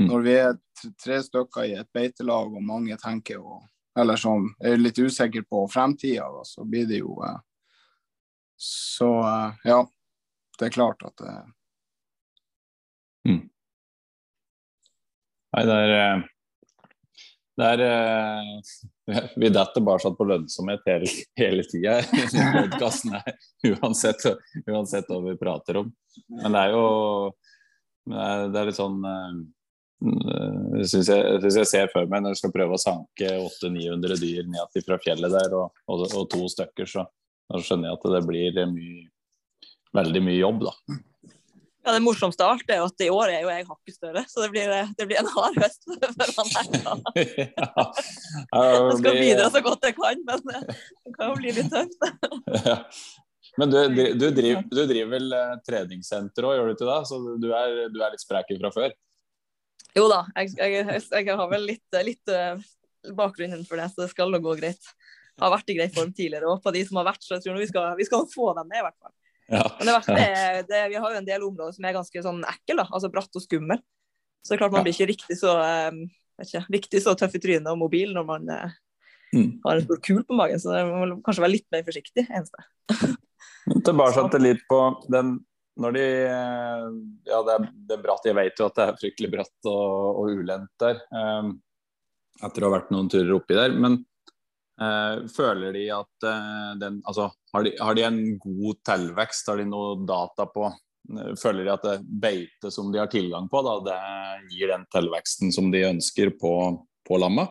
[0.00, 0.06] mm.
[0.06, 0.56] Når vi er
[1.04, 3.66] tre stykker i et beitelag og mange tenker og
[3.98, 7.38] eller som er litt usikre på fremtida, så blir det jo eh,
[8.56, 9.80] Så eh, ja,
[10.58, 11.34] det er klart at det
[13.28, 13.42] mm.
[15.56, 16.22] Nei, det er
[17.58, 17.84] det er
[19.40, 23.36] Vi detter sånn på lønnsomhet hele, hele tida i podkasten her,
[23.74, 24.26] uansett,
[24.68, 25.92] uansett hva vi prater om.
[26.42, 26.88] Men det er jo
[28.08, 29.02] det er litt sånn
[29.98, 34.20] det syns jeg, synes jeg ser for meg når du skal prøve å sanke 800-900
[34.22, 37.04] dyr ned fra fjellet der, og, og, og, to stykker, så
[37.48, 39.08] da skjønner jeg at det blir mye,
[39.98, 40.98] veldig mye jobb, da.
[41.88, 44.42] Ja, Det morsomste av alt er at i år er jo jeg hakket større, så
[44.42, 46.74] det blir, det blir en hard høst for han her.
[47.16, 47.84] ja,
[48.52, 52.04] jeg skal bidra så godt jeg kan, men det kan jo bli litt tøft.
[52.68, 52.76] ja.
[53.56, 56.98] Men du, du, du, driver, du, driver, vel eh, treningssenter òg, gjør du ikke det?
[57.08, 58.92] Så du er, du er litt sprek fra før?
[59.96, 62.60] Jo da, jeg, jeg, jeg har vel litt, litt uh,
[63.16, 64.92] bakgrunn innenfor det, så det skal nå gå greit.
[65.40, 67.56] Har vært i grei form tidligere òg, på de som har vært, så jeg tror
[67.62, 69.16] vi skal, vi skal få dem ned, i hvert fall.
[69.48, 69.64] Ja.
[69.78, 72.42] Men det verste er, det, vi har jo en del områder som er ganske sånn
[72.48, 73.80] ekle, altså bratt og skummel.
[74.44, 75.54] Så det er klart man blir ikke riktig så,
[75.88, 76.02] um,
[76.42, 78.76] ikke, riktig så tøff i trynet og mobil når man uh,
[79.34, 79.48] mm.
[79.64, 82.26] har en stor kul på magen, så man må kanskje være litt mer forsiktig.
[82.28, 82.68] eneste.
[83.88, 84.82] Tilbake litt på
[85.12, 85.38] den
[85.78, 86.04] når de
[87.28, 88.24] Ja, det er, det er, bratt.
[88.26, 91.00] Jeg vet jo at det er fryktelig bratt og, og ulendt der.
[91.14, 91.52] Um,
[92.42, 93.74] etter å ha vært noen turer oppi der.
[93.78, 94.00] Men
[95.34, 99.48] føler de at uh, den Altså, har de, har de, en god tilvekst?
[99.50, 103.48] Har de noe data på uh, Føler de at det beite som de har tilgang
[103.50, 106.52] på, da, det gir den tilveksten som de ønsker på,
[107.08, 107.48] på lamma?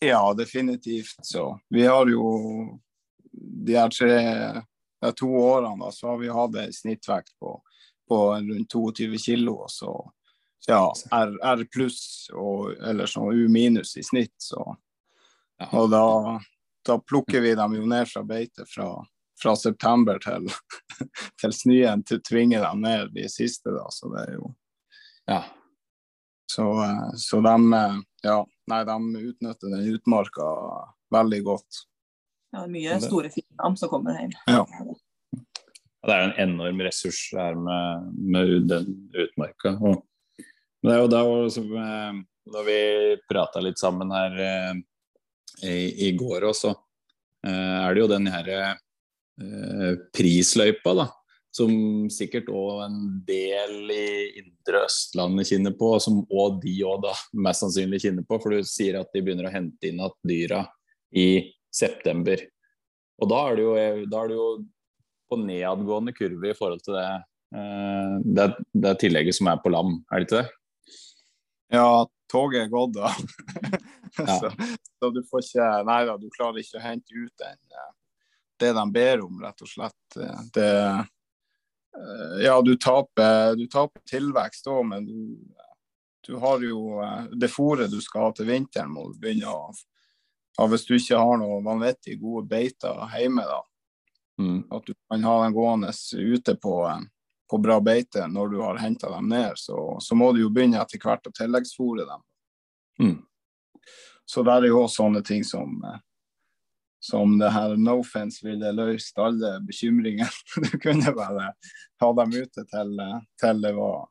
[0.00, 1.18] Ja, definitivt.
[1.28, 2.80] Så vi har jo
[3.32, 4.16] de her tre
[5.00, 7.54] de to årene da, så har vi hatt en snittvekt på,
[8.08, 9.54] på rundt 22 kilo.
[9.64, 9.92] Og så
[10.68, 12.28] ja, R, R pluss
[12.84, 14.36] eller sånn U minus i snitt.
[14.36, 14.60] Så.
[15.68, 16.04] Og da,
[16.86, 18.88] da, plukker vi dem jo ned fra beite fra,
[19.42, 20.48] fra september til,
[21.40, 23.86] til snøen til tvinger dem ned de siste, da.
[23.92, 24.54] Så det er jo
[25.30, 25.44] Ja.
[26.50, 26.64] Så,
[27.14, 27.56] så de,
[28.26, 28.38] ja,
[28.72, 28.94] nei, de
[29.28, 30.48] utnytter den utmarka
[31.14, 31.84] veldig godt.
[32.50, 34.32] Ja, det er mye store fine som kommer hjem.
[34.50, 34.64] Ja.
[36.00, 39.76] Det er en enorm ressurs her med, med den utmarka.
[39.78, 40.02] Og
[40.82, 42.20] det er jo da eh,
[42.50, 42.80] Når vi
[43.28, 44.78] prata litt sammen her eh,
[45.66, 46.74] i, i, går også,
[47.46, 51.08] eh, er det jo den her eh, prisløypa, da.
[51.50, 51.72] Som
[52.14, 57.64] sikkert òg en del i indre Østlandet kjenner på, som òg de òg da mest
[57.64, 58.38] sannsynlig kjenner på.
[58.38, 60.60] For du sier at de begynner å hente inn igjen dyra
[61.10, 61.26] i
[61.74, 62.44] september.
[63.20, 63.74] Og da er det jo,
[64.12, 64.46] da er det jo
[65.30, 67.08] på nedadgående kurve i forhold til det,
[67.58, 68.48] eh, det,
[68.86, 70.48] det, tillegget som er på lam, er det ikke det?
[71.70, 73.12] Ja, toget er gått, da.
[74.40, 74.50] så,
[74.98, 77.92] så, du får ikke Nei da, du klarer ikke å hente ut den, eh,
[78.60, 80.18] det de ber om, rett og slett.
[80.54, 85.38] Det, eh, ja, du taper, du taper tilvekst òg, men du,
[86.26, 87.00] du, har jo
[87.32, 89.70] det fôret du skal ha til vinteren, må du begynne å
[90.58, 93.62] ja, Hvis du ikke har noe vanvittig gode beiter hjemme, da,
[94.40, 94.64] Mm.
[94.70, 97.02] At du kan ha den gående ute på,
[97.50, 99.56] på bra beite når du har henta dem ned.
[99.58, 102.22] Så, så, må du jo begynne etter hvert å tilleggsfòre dem.
[103.00, 103.18] Mm.
[104.30, 105.80] Så der er jo også sånne ting som
[107.00, 110.28] som det her Nofence ville løst alle bekymringer.
[110.70, 111.52] Du kunne bare
[112.00, 112.96] ha dem ute til,
[113.40, 114.08] til det var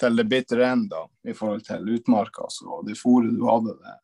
[0.00, 0.94] til det bitter end
[1.28, 2.46] i forhold til utmarka.
[2.48, 3.96] Så det fôret du hadde, det,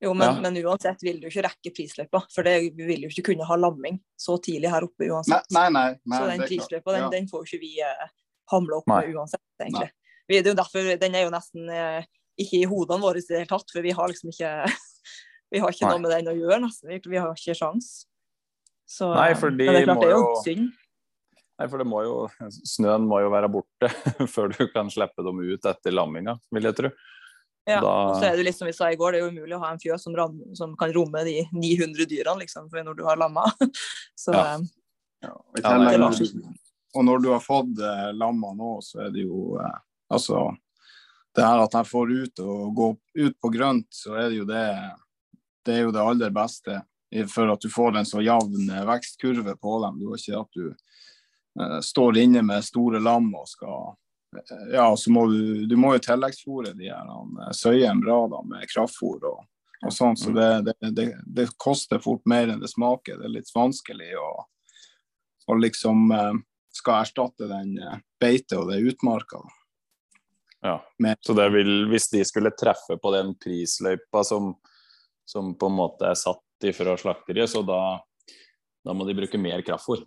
[0.00, 0.40] jo, men, ja.
[0.44, 3.56] men, uansett vil du ikke rekke prisløypa, for det, vi vil jo ikke kunne ha
[3.56, 5.48] lamming så tidlig her oppe uansett.
[5.56, 7.12] Nei, nei, nei, så den prisløypa den, ja.
[7.14, 8.10] den, får ikke vi eh,
[8.52, 9.88] hamle opp med uansett, egentlig.
[10.26, 12.04] Vi, det er jo derfor, Den er jo nesten eh,
[12.36, 14.52] ikke i hodene våre i det hele tatt, for vi har liksom ikke
[15.54, 16.92] vi har ikke noe med den å gjøre, nesten.
[16.92, 17.94] Vi, vi har ikke sjans.
[18.86, 20.74] Så, nei, for de men det er klart, det er jo synd.
[21.56, 22.16] Nei, for det må jo,
[22.68, 23.88] snøen må jo være borte
[24.34, 26.90] før du kan slippe dem ut etter lamminga, vil jeg tro.
[27.66, 29.32] Ja, Da- og så er det litt som vi sa i går, det er jo
[29.34, 32.96] umulig å ha en fjøs som, ram, som kan romme de 900 dyrene, liksom, når
[32.96, 33.44] du har lamma.
[34.16, 34.54] Så Ja.
[34.54, 34.66] eh,
[35.22, 36.54] Ja, Ja, nei, det
[36.94, 39.78] og når du har fått eh, lamma nå, så er det jo eh,
[40.12, 40.56] Altså,
[41.34, 42.86] det her at jeg får ut og gå
[43.26, 44.62] ut på grønt, så er det jo det
[45.66, 46.82] Det er jo det aller beste
[47.32, 49.98] for at du får en så jevn eh, vekstkurve på dem.
[49.98, 50.66] Du har ikke at du
[51.60, 53.96] eh, står inne med store lam og skal
[54.72, 58.66] Ja, så må du Du må jo tilleggsfòre de her eh, søyene bra da, med
[58.72, 59.44] kraftfôr og,
[59.84, 63.20] og sånn, så det, det, det, det koster fort mer enn det smaker.
[63.20, 64.28] Det er litt vanskelig å
[65.46, 66.32] og liksom eh,
[66.74, 67.76] skal erstatte den
[68.20, 69.38] beitet og det utmarka.
[70.66, 70.80] Ja.
[71.20, 74.54] Så det vil, hvis de skulle treffe på den prisløypa som,
[75.28, 77.78] som på en måte er satt ifra slakteriet, så da,
[78.84, 80.02] da må de bruke mer kraftfôr.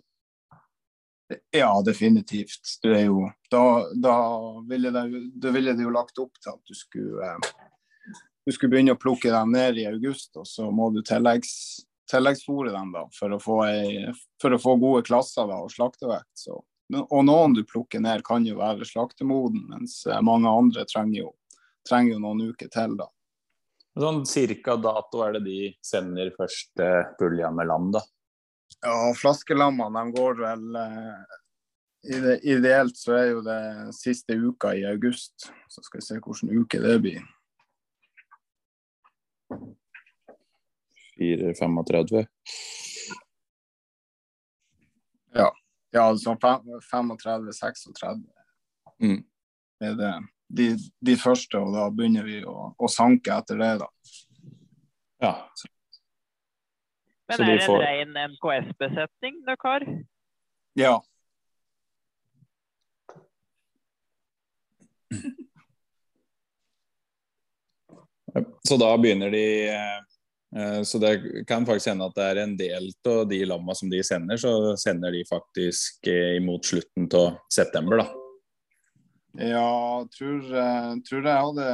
[1.50, 2.78] Ja, definitivt.
[2.82, 4.16] Du er jo, da, da,
[4.68, 8.16] ville det, da ville det jo lagt opp til at du skulle, eh,
[8.46, 11.52] du skulle begynne å plukke dem ned i august, og så må du tilleggs,
[12.10, 14.10] tilleggsfòre dem da, for å ei,
[14.42, 16.32] for å få gode klasser da, og slaktevekt.
[16.34, 16.58] Så,
[17.00, 21.34] og noen du plukker ned kan jo være slaktemoden, mens eh, mange andre trenger jo,
[21.86, 22.98] trenger jo noen uker til.
[22.98, 23.06] da.
[24.00, 28.02] Sånn cirka dato er det de sender første pulja med land, da.
[28.80, 31.36] Ja, flaskelammene de går vel uh,
[32.48, 33.60] Ideelt så er jo det
[33.92, 35.50] siste uka i august.
[35.68, 37.20] Så skal vi se hvilken uke det blir.
[41.20, 42.24] 4-35.
[45.92, 48.24] Ja, altså 35-36
[49.00, 49.24] Mm.
[49.80, 50.12] er det
[50.48, 53.86] de, de første, og da begynner vi å, å sanke etter det, da.
[55.24, 55.30] Ja.
[57.30, 59.86] Men Så er det en får- ren MKS-besetning dere har?
[60.78, 60.96] Ja.
[68.68, 72.90] Så da begynner de eh, Så det kan faktisk hende at det er en del
[73.08, 78.02] av de lamma som de sender, så sender de faktisk eh, imot slutten av september,
[78.04, 78.08] da.
[79.46, 81.66] Ja, tror, eh, tror jeg hadde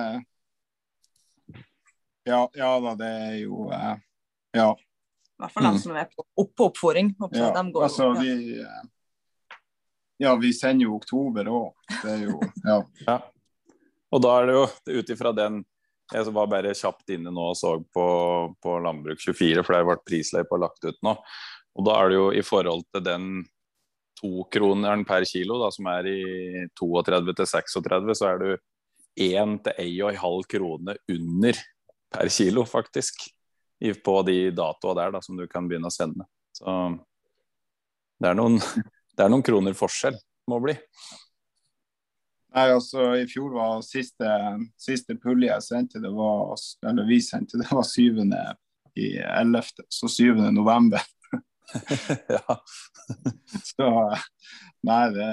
[2.26, 3.68] ja, ja da, det er jo
[4.56, 4.72] Ja.
[5.36, 5.72] I hvert fall Mm.
[5.76, 7.14] de som er på, opp på oppfordring.
[7.32, 7.50] Ja.
[7.52, 8.20] de går, jo- Altså, ja.
[8.20, 8.82] vi eh,
[10.18, 11.72] Ja, vi sender jo oktober òg.
[12.02, 12.82] Det er jo Ja.
[13.08, 13.18] Ja.
[14.12, 15.64] Og da er det jo ut ifra den
[16.12, 20.04] Jeg var bare kjapt inne nå og så på, på Landbruk24, for det har vært
[20.06, 21.16] prisløypa lagt ut nå.
[21.76, 23.44] Og da er det jo i forhold til den
[24.22, 26.20] tokroneren per kilo, da, som er i
[26.78, 28.56] 32 til 36, så er du
[29.18, 31.58] 1 til 1,5 krone under
[32.14, 33.26] per kilo, faktisk.
[34.04, 36.24] På de datoa der da, som du kan begynne å sende.
[36.56, 36.72] Så
[38.20, 38.58] det er noen,
[39.16, 40.16] det er noen kroner forskjell,
[40.50, 40.76] må bli.
[42.56, 44.28] Nei, altså I fjor var siste,
[44.80, 46.54] siste pulje jeg sendte, det var,
[46.88, 48.24] eller vi sendte, det var 7.
[48.96, 50.40] i 11., så 7.
[50.56, 51.02] november.
[52.36, 52.60] ja.
[53.66, 53.88] Så
[54.86, 55.30] nei, det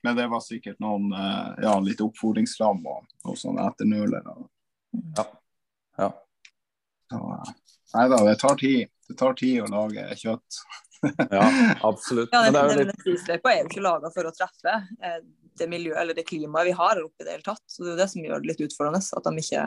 [0.00, 4.32] Men det var sikkert noen eh, ja, litt oppfordringslam og, og sånn etternølere.
[5.18, 5.26] Ja.
[6.00, 6.08] ja.
[7.10, 7.18] Så,
[7.94, 8.86] Nei da, det tar tid.
[9.10, 10.62] Det tar tid å lage kjøtt.
[11.32, 11.46] Ja,
[11.80, 12.28] absolutt.
[12.32, 15.22] Ja, Men det det, prisløypa er jo ikke laga for å treffe eh,
[15.56, 17.62] det miljøet eller det klimaet vi har oppe i det hele tatt.
[17.64, 19.00] Så det er jo det som gjør det litt utfordrende.
[19.16, 19.62] At de ikke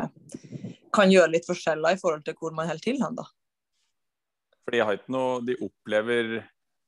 [0.94, 3.26] kan gjøre litt forskjeller i forhold til hvor man holder til hen, da.
[4.64, 6.38] For de har ikke noe De opplever,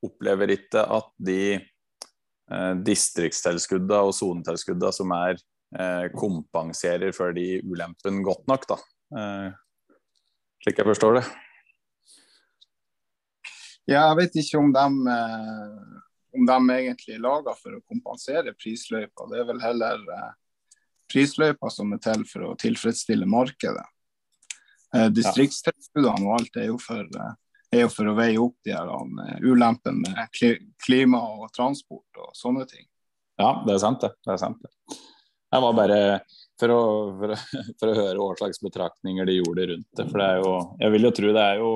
[0.06, 5.42] opplever ikke at de eh, distriktstilskuddene og sonetilskuddene som er
[5.80, 8.82] eh, kompenserer for de ulempene godt nok, da.
[9.18, 9.50] Eh,
[10.64, 11.26] slik jeg forstår det.
[13.86, 15.98] Ja, jeg vet ikke om de, eh,
[16.36, 19.28] om de egentlig er laga for å kompensere prisløypa.
[19.30, 20.32] Det er vel heller eh,
[21.12, 23.86] prisløypa som er til for å tilfredsstille markedet.
[24.96, 27.34] Eh, Distriktstilskuddene og alt er jo, for, eh,
[27.76, 32.22] er jo for å veie opp de her eh, ulempene med kli, klima og transport
[32.22, 32.88] og sånne ting.
[33.42, 34.14] Ja, det er sant, det.
[34.24, 35.00] det, er sant, det.
[35.52, 36.00] Jeg var bare
[36.60, 36.82] for å,
[37.20, 37.40] for, å,
[37.80, 40.08] for å høre hva slags betraktninger de gjorde rundt det.
[40.12, 41.72] For det er jo Jeg vil jo tro det er jo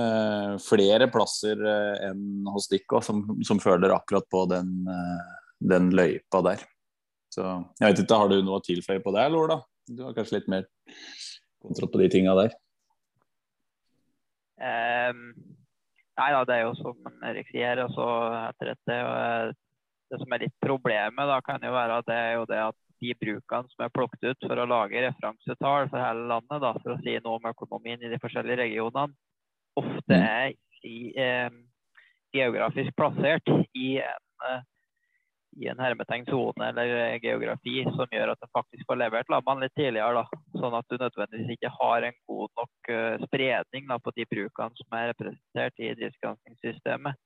[0.00, 5.34] eh, flere plasser eh, enn hos Dikko som, som føler akkurat på den, eh,
[5.72, 6.64] den løypa der.
[7.30, 7.44] Så
[7.78, 9.60] jeg vet ikke, Har du noe å tilføye på det, Lola?
[9.90, 10.66] Du har kanskje litt mer
[11.62, 12.54] kontroll på de tinga der?
[14.60, 15.30] Um,
[16.20, 17.80] nei da, det er jo som Erik sier.
[17.84, 18.06] Og så
[18.50, 18.98] etter dette,
[20.10, 22.78] det som er litt problemet, da kan jo være at det er jo det at
[23.00, 26.94] de brukene som er plukket ut for å lage referansetall for hele landet, da, for
[26.94, 29.16] å si noe om økonomien i de forskjellige regionene,
[29.80, 30.26] ofte Mm.
[30.26, 30.52] er
[30.84, 31.50] i, eh,
[32.34, 34.62] geografisk plassert i en,
[35.60, 39.74] i en hermetegn sone eller geografi som gjør at de faktisk får levert lammene litt
[39.74, 40.22] tidligere.
[40.22, 40.42] Da.
[40.60, 42.92] Sånn at du nødvendigvis ikke har en god nok
[43.26, 47.18] spredning da, på de brukene som er representert i driftsgranskingssystemet.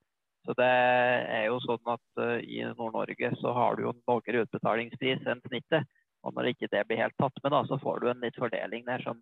[0.44, 5.24] Så det er jo sånn at uh, i Nord-Norge så har du jo lavere utbetalingspris
[5.30, 5.88] enn snittet.
[6.24, 8.85] Og når ikke det blir helt tatt med, da, så får du en litt fordeling
[8.87, 9.20] der som,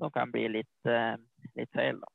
[0.00, 1.16] som kan bli litt, uh,
[1.56, 2.00] litt feil.
[2.00, 2.12] da.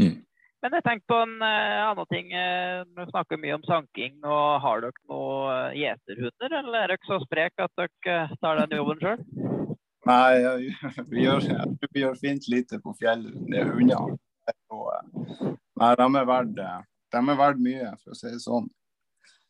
[0.00, 0.18] Mm.
[0.60, 2.30] Men jeg tenkte på en uh, annen ting.
[2.30, 4.18] Vi snakker mye om sanking.
[4.22, 9.02] og Har dere noen gjeterhunder, eller er dere så sprek at dere tar den jobben
[9.02, 9.24] sjøl?
[10.10, 10.70] Nei,
[11.10, 11.48] vi gjør,
[11.90, 13.34] vi gjør fint lite på fjellet.
[13.50, 14.14] Det er hunder.
[15.80, 16.62] Nei, de er verdt
[17.10, 18.68] de er verdt mye, for å si det sånn.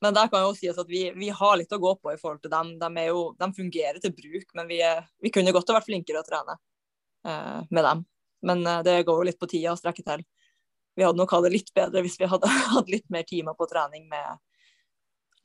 [0.01, 2.41] Men der kan jo sies at vi, vi, har litt å gå på i forhold
[2.41, 2.73] til dem.
[2.81, 4.81] De, jo, de fungerer til bruk, men vi,
[5.21, 6.57] vi kunne godt ha vært flinkere å trene
[7.29, 8.05] eh, med dem.
[8.49, 10.25] Men eh, det går jo litt på tida å strekke til.
[10.97, 13.69] Vi hadde nok hatt det litt bedre hvis vi hadde hatt litt mer timer på
[13.69, 14.41] trening med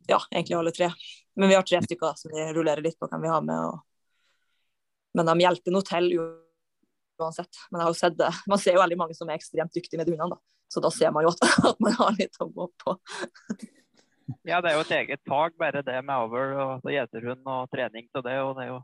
[0.08, 0.90] ja, egentlig alle tre.
[1.36, 3.60] Men vi har tre stykker som vi rullerer litt på hvem vi har med.
[3.60, 4.40] Og...
[5.20, 6.14] Men de hjelper nå til
[7.20, 7.66] uansett.
[7.72, 8.32] Men jeg har jo sett det.
[8.48, 10.38] Man ser jo veldig mange som er ekstremt dyktige med hundene.
[10.38, 10.55] da.
[10.72, 12.96] Så da ser man jo at, at, man har litt å gå på.
[14.52, 18.10] ja, det er jo et eget fag, bare det med avl og gjeterhund og trening
[18.10, 18.40] til det.
[18.42, 18.82] og det er jo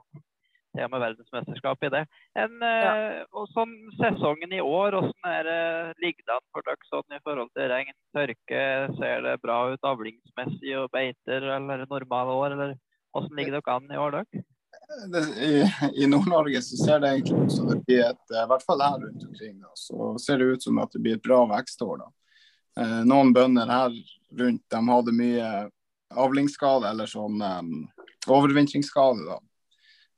[0.71, 2.01] det med verdensmesterskap i det.
[2.39, 2.91] En, ja.
[2.91, 7.19] eh, og sånn Sesongen i år, hvordan er det ligger an for dere sånn i
[7.25, 8.63] forhold til regn, tørke?
[8.99, 12.55] Ser det bra ut avlingsmessig og beiter eller normale år?
[12.55, 12.77] eller
[13.11, 14.45] Hvordan ligger dere an i år, dere?
[15.41, 15.51] I,
[16.03, 18.97] i Nord-Norge så ser det egentlig ut som det blir et I hvert fall her
[18.99, 22.01] rundt omkring, da, så ser det ut som at det blir et bra vekstår.
[22.01, 22.09] da.
[22.79, 23.95] Eh, noen bønder her
[24.39, 25.47] rundt de hadde mye
[26.11, 27.73] avlingsskade eller sånn um,
[28.27, 29.25] overvintringsskade.
[29.27, 29.39] da.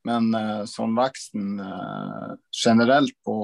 [0.07, 3.37] Men uh, sånn veksten uh, generelt på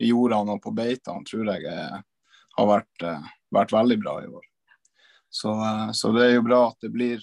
[0.00, 1.74] jordene og på beitene tror jeg
[2.56, 4.46] har vært, uh, vært, veldig bra i år.
[5.30, 5.52] Så,
[5.94, 7.20] så, det er jo bra at det blir,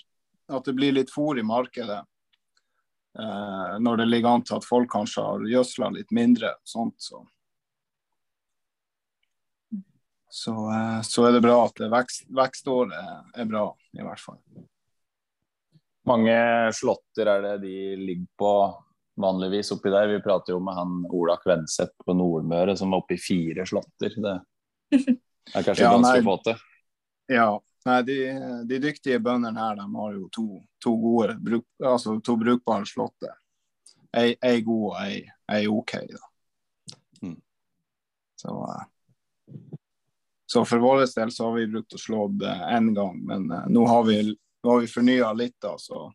[0.48, 2.06] at det blir litt fôr i markedet eh,
[3.17, 6.51] når det ligger an til at folk kanskje har gjødsla litt mindre.
[6.67, 7.23] Sånt, så.
[10.30, 14.41] Så, eh, så, er det bra at det vekst, vekståret er bra, i hvert fall.
[16.08, 16.36] mange
[16.71, 18.51] slåtter er det de ligger på
[19.19, 20.08] vanligvis oppi der?
[20.08, 24.13] Vi prater jo med han Ola Kvenseth på Nordmøre som var oppe i fire slåtter.
[24.13, 24.36] Det
[25.56, 26.62] er kanskje ja, ganske få til?
[27.34, 27.49] Ja,
[27.88, 28.15] Nei, de,
[28.67, 30.45] de, dyktige bøndene her de har jo to,
[30.84, 33.38] to gode, bruk, altså to brukbare slåtter.
[34.12, 35.21] Ei, ei, god og ei,
[35.56, 35.93] ei OK.
[36.12, 36.97] da.
[37.23, 37.38] Mm.
[38.41, 38.84] Så, uh,
[40.45, 43.63] så, for vår del så har vi brukt å slå det én gang, men uh,
[43.71, 44.17] nå har vi,
[44.67, 46.10] nå vi fornya litt, da, så,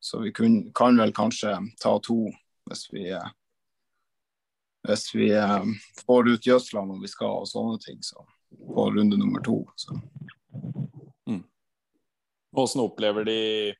[0.00, 2.22] så vi kun, kan vel kanskje ta to
[2.70, 3.10] hvis vi
[4.86, 5.28] hvis vi
[6.06, 8.00] får ut gjødsla når vi skal og sånne ting.
[8.06, 8.22] Så
[8.74, 9.64] på runde nummer to.
[9.76, 9.98] Så.
[12.56, 13.74] Hvordan opplever de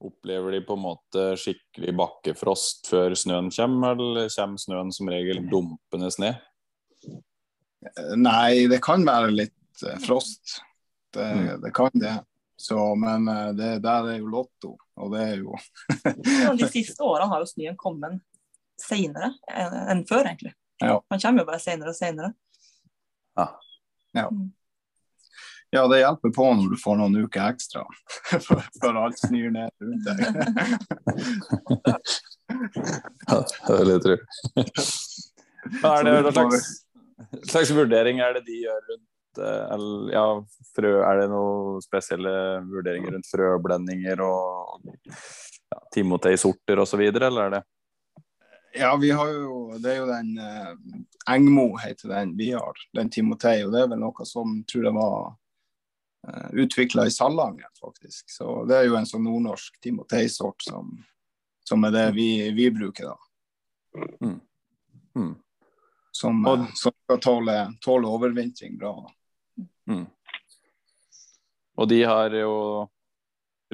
[0.00, 5.40] Opplever de på en måte skikkelig bakkefrost før snøen kommer, eller kommer snøen som regel
[5.50, 6.38] dumpende ned?
[8.14, 10.60] Nei, det kan være litt eh, frost.
[11.10, 11.48] Det, mm.
[11.64, 12.14] det kan det.
[12.54, 15.58] Så, men eh, det der er jo lotto, og det er jo
[16.62, 18.22] De siste årene har jo snøen kommet
[18.78, 19.32] senere
[19.90, 20.54] enn før, egentlig.
[20.78, 21.00] Ja.
[21.10, 22.30] Man kommer jo bare senere og senere.
[23.34, 23.50] Ja.
[24.14, 24.28] ja.
[24.30, 24.46] Mm.
[25.74, 27.84] Ja, det hjelper på når du får noen uker ekstra
[28.80, 30.18] før alt snur ned rundt deg.
[33.28, 34.16] ja, det vil jeg tro.
[35.84, 36.70] Er det hva slags,
[37.50, 39.06] slags vurdering er det de gjør rundt
[39.38, 40.24] eller, ja,
[40.74, 42.32] frø, Er det noen spesielle
[42.66, 47.62] vurderinger rundt frøblendinger og ja, timotei-sorter osv., eller er det?
[48.78, 50.72] Ja, vi har jo, det er jo den eh,
[51.32, 53.62] Engmo heter den vi har, den timotei.
[53.64, 55.36] Og det er vel noe som tror jeg var eh,
[56.52, 58.30] utvikla i Salangen, faktisk.
[58.30, 60.90] Så det er jo en sånn nordnorsk timotei-sort som,
[61.64, 63.18] som, er det vi, vi bruker, da.
[64.24, 64.40] Mm.
[65.16, 65.34] Mm.
[66.10, 68.94] Som, og, som, skal tåle, tåle overvintring bra.
[69.88, 70.06] Mm.
[71.78, 72.54] Og de har jo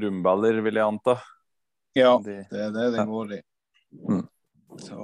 [0.01, 1.19] rumballer, vil jeg anta?
[1.97, 2.43] Ja, de...
[2.51, 3.41] det er det det går i.
[4.11, 4.25] Mm.
[4.83, 4.99] Så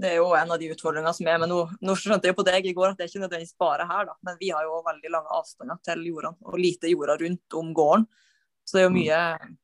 [0.00, 1.38] det er jo en av de utfordringene som er.
[1.42, 3.86] Men nå, nå skjønte jeg på deg i går at det er ikke nødvendigvis bare
[3.86, 4.16] her, da.
[4.26, 8.08] Men vi har jo veldig lange avstander til jordene, og lite jorda rundt om gården.
[8.64, 8.98] Så det er jo mm.
[8.98, 9.56] mye,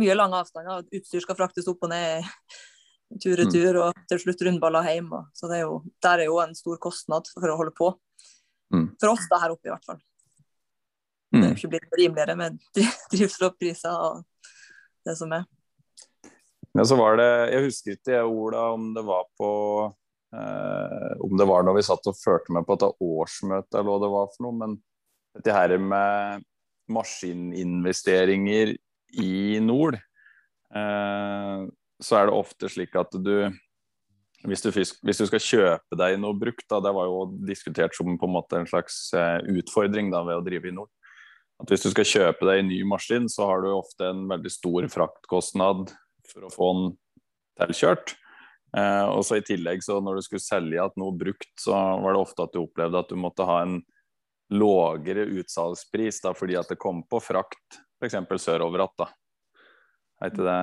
[0.00, 0.86] mye lange avstander.
[0.96, 2.28] Utstyr skal fraktes opp og ned
[3.20, 3.52] tur og mm.
[3.52, 5.12] tur, og til slutt rundballer hjem.
[5.18, 7.92] Og, så det er jo, der er jo en stor kostnad for å holde på.
[8.72, 8.92] Mm.
[9.02, 10.00] For oss da her oppe, i hvert fall.
[11.30, 12.56] Det er jo ikke blitt rimeligere med
[13.12, 14.24] drivstoffpriser og
[15.06, 15.44] det som er.
[16.74, 19.50] Men så var det Jeg husker ikke Ola, om det var på
[20.36, 23.98] eh, Om det var når vi satt og førte med på et årsmøte eller hva
[24.04, 24.78] det var for noe, men
[25.36, 26.46] dette her med
[26.90, 28.72] maskininvesteringer
[29.22, 29.94] i nord,
[30.74, 31.58] eh,
[32.02, 33.50] så er det ofte slik at du
[34.48, 38.14] hvis du, hvis du, skal kjøpe deg noe brukt, da, det var jo diskutert som
[38.16, 40.88] på en måte en slags eh, utfordring da, ved å drive i nord.
[41.60, 44.52] At Hvis du skal kjøpe deg en ny maskin, så har du ofte en veldig
[44.52, 45.92] stor fraktkostnad
[46.30, 46.90] for å få den
[47.60, 48.14] tilkjørt.
[48.76, 52.14] Eh, og så I tillegg, så når du skulle selge igjen noe brukt, så var
[52.14, 53.80] det ofte at du opplevde at du måtte ha en
[54.50, 58.16] lågere utsalgspris fordi at det kom på frakt f.eks.
[58.42, 59.10] sørover igjen.
[60.20, 60.56] Det,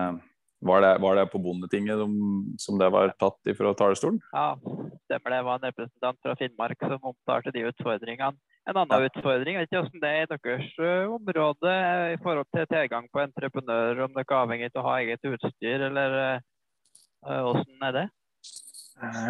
[0.59, 2.13] var, det, var det på Bondetinget som,
[2.57, 4.19] som, det var tatt ifra talerstolen?
[4.31, 4.57] Ja,
[5.05, 5.41] stemmer det.
[5.45, 8.37] var en representant fra Finnmark som omtalte de utfordringene.
[8.67, 9.07] En annen ja.
[9.07, 12.67] utfordring, jeg vet ikke hvordan det er i deres eh, område eh, i forhold til
[12.73, 16.17] tilgang på entreprenører, om dere er avhengig av å ha eget utstyr, eller
[17.27, 18.07] hvordan er det?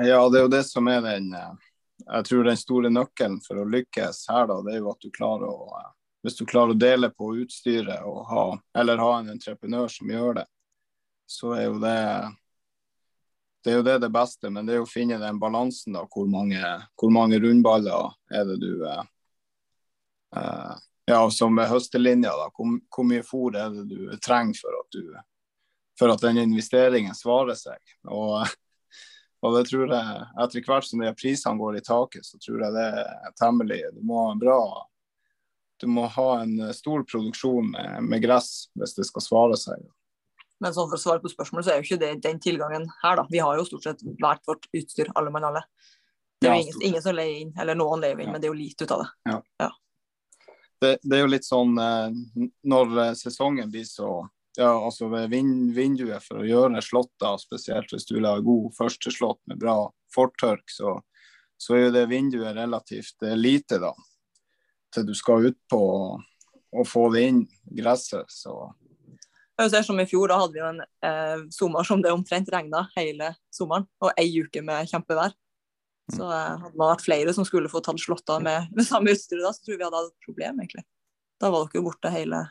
[0.07, 3.67] Ja, det er jo det som er den Jeg tror den store nøkkelen for å
[3.67, 5.69] lykkes her, da, det er jo at du klarer å
[6.25, 10.41] hvis du klarer å dele på utstyret og ha, eller ha en entreprenør som gjør
[10.41, 10.43] det,
[11.27, 11.97] så er jo det
[13.63, 15.91] det er jo det det beste, men det er å finne den balansen.
[15.97, 16.61] da, Hvor mange,
[16.95, 19.01] hvor mange rundballer er det du eh,
[20.39, 20.75] eh,
[21.07, 22.47] Ja, som med høstelinja, da.
[22.55, 25.11] Hvor, hvor mye fôr er det du trenger for at, du,
[25.99, 27.79] for at den investeringen svarer seg?
[28.07, 28.47] Og,
[29.43, 32.77] og det tror jeg, etter hvert som de prisene går i taket, så tror jeg
[32.77, 34.61] det er temmelig Du må ha en bra
[35.77, 39.83] du må ha en stor produksjon med, med, gress hvis det skal svare seg.
[40.63, 43.19] Men sånn for å svare på spørsmålet, så er jo ikke det den tilgangen her,
[43.19, 43.25] da.
[43.29, 45.65] Vi har jo stort sett hvert vårt utstyr, alle mann alle.
[46.41, 48.33] Det er jo ingen, ingen, som leier inn, eller noen leier inn, ja.
[48.33, 49.09] men det er jo lite ut av det.
[49.29, 49.37] Ja.
[49.65, 49.69] ja.
[50.81, 54.11] Det, det, er jo litt sånn eh, når eh, sesongen blir så
[54.57, 58.73] ja, altså ved vind, vinduet for å gjøre slåtter, spesielt hvis du vil ha god
[58.77, 59.79] førsteslått med bra
[60.13, 60.95] fortørk, så,
[61.61, 63.93] så er jo det vinduet relativt lite, da
[64.93, 65.83] til du skal ut på
[66.77, 67.41] og få det inn
[67.77, 68.27] gresset.
[68.31, 68.53] Så.
[69.57, 72.83] Jeg ser som I fjor da hadde vi en eh, sommer som det omtrent regna
[72.93, 75.33] hele sommeren, og ei uke med kjempevær.
[76.13, 79.41] Så eh, hadde man vært flere som skulle få tatt slåtta med, med samme utstyr,
[79.41, 80.61] da, så tror vi hadde hatt et problem.
[80.61, 80.85] egentlig.
[81.41, 82.43] Da var dere borte hele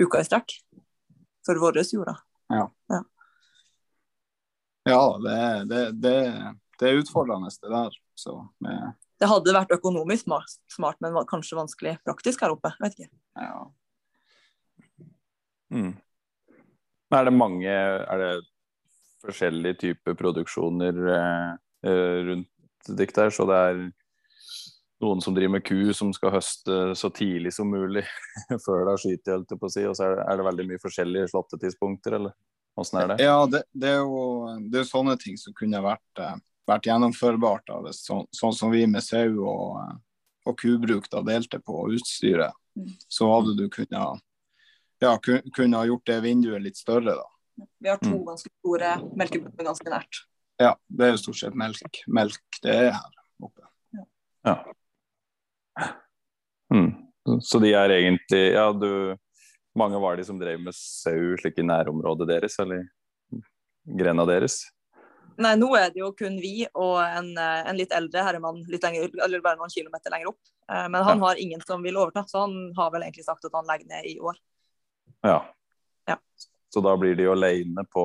[0.00, 0.56] uka i strekk
[1.46, 2.18] for våre jorda.
[2.52, 2.66] Ja.
[2.92, 3.02] ja.
[4.88, 6.16] Ja, det, det, det,
[6.80, 7.96] det er utfordrende det der.
[8.20, 10.30] Så med det hadde vært økonomisk
[10.72, 12.70] smart, men kanskje vanskelig praktisk her oppe.
[12.78, 13.10] Jeg vet ikke.
[13.36, 13.66] Ja.
[15.70, 15.94] Mm.
[17.10, 18.32] Er det mange Er det
[19.24, 21.48] forskjellige typer produksjoner eh,
[21.86, 23.30] eh rundt dikt der?
[23.30, 23.80] Så det er
[25.00, 28.04] noen som driver med ku som skal høste så tidlig som mulig
[28.66, 29.86] før det har skytet, holdt jeg på å si.
[29.88, 32.36] Og så er det, er det veldig mye forskjellige slåttetidspunkter, eller
[32.80, 33.18] åssen er det?
[33.24, 36.36] Ja, det, det, er jo det er sånne ting som kunne vært eh,
[36.70, 37.66] vært gjennomførbart.
[37.68, 39.78] Da, så, sånn som vi med sau og,
[40.46, 42.56] og kubruk da, delte på utstyret.
[42.78, 42.92] Mm.
[43.10, 44.22] Så hadde du kunnet,
[45.00, 45.18] ja,
[45.56, 47.16] kunne ha gjort det vinduet litt større.
[47.16, 47.66] da.
[47.78, 48.26] Vi har to mm.
[48.26, 50.24] ganske store melkebruk ganske nært.
[50.60, 53.64] Ja, det er jo stort sett melk, melk det er her oppe.
[54.44, 54.56] Ja.
[56.72, 56.90] Mm.
[57.44, 59.16] Så de er egentlig Ja, du
[59.76, 62.88] Mange var de som drev med sau slik i nærområdet deres, eller
[63.86, 64.64] grena deres?
[65.40, 68.82] Nei, nå er det jo kun vi og en, eh, en litt eldre herremann litt
[68.82, 70.40] lenger, eller bare noen kilometer lenger opp.
[70.66, 71.24] Eh, men han ja.
[71.24, 74.10] har ingen som vil overta, så han har vel egentlig sagt at han legger ned
[74.10, 74.36] i år.
[75.26, 75.38] Ja.
[76.08, 76.16] ja.
[76.74, 78.04] Så da blir de jo alene på,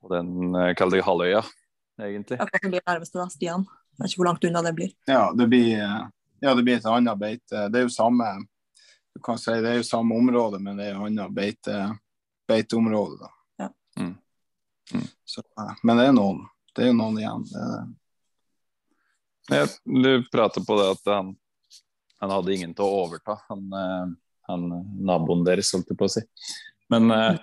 [0.00, 1.42] på den, eh, kall det halvøya,
[2.00, 2.40] egentlig.
[2.40, 3.66] Ja, hva blir nærmeste da, Stian?
[3.98, 4.94] Jeg vet ikke hvor langt unna det blir.
[5.10, 5.74] Ja, det blir,
[6.40, 7.66] ja, det blir et annet beite.
[7.68, 8.30] Det er jo samme
[9.14, 11.76] du kan si det er jo samme område, men det er et annet beite,
[12.48, 13.18] beiteområde.
[13.18, 13.30] da.
[13.56, 13.68] Ja.
[13.98, 14.14] Mm.
[14.94, 15.06] Mm.
[15.24, 15.42] Så,
[15.82, 16.44] men det er noen.
[16.74, 17.46] Det er jo noen igjen.
[19.50, 21.34] Ja, du prater på det at han,
[22.22, 24.12] han, hadde ingen til å overta, han, eh,
[24.50, 24.68] han
[25.06, 26.22] naboen deres, holdt jeg på å si.
[26.92, 27.40] Men eh,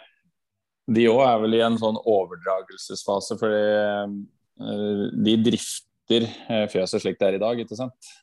[0.97, 6.28] de òg er vel i en sånn overdragelsesfase, fordi eh, de drifter
[6.72, 8.14] fjøset slik det er i dag, ikke sant?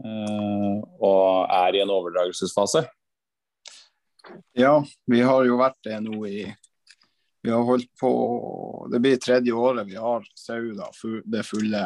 [0.00, 2.80] Og er i en overdragelsesfase.
[4.56, 6.46] Ja, vi har jo vært det nå i
[7.44, 10.88] vi har holdt på Det blir tredje året vi har sau, da.
[11.24, 11.82] Det fulle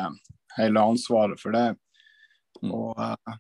[0.55, 1.73] hele ansvaret for det.
[2.63, 2.71] Mm.
[2.71, 3.39] Og, eh,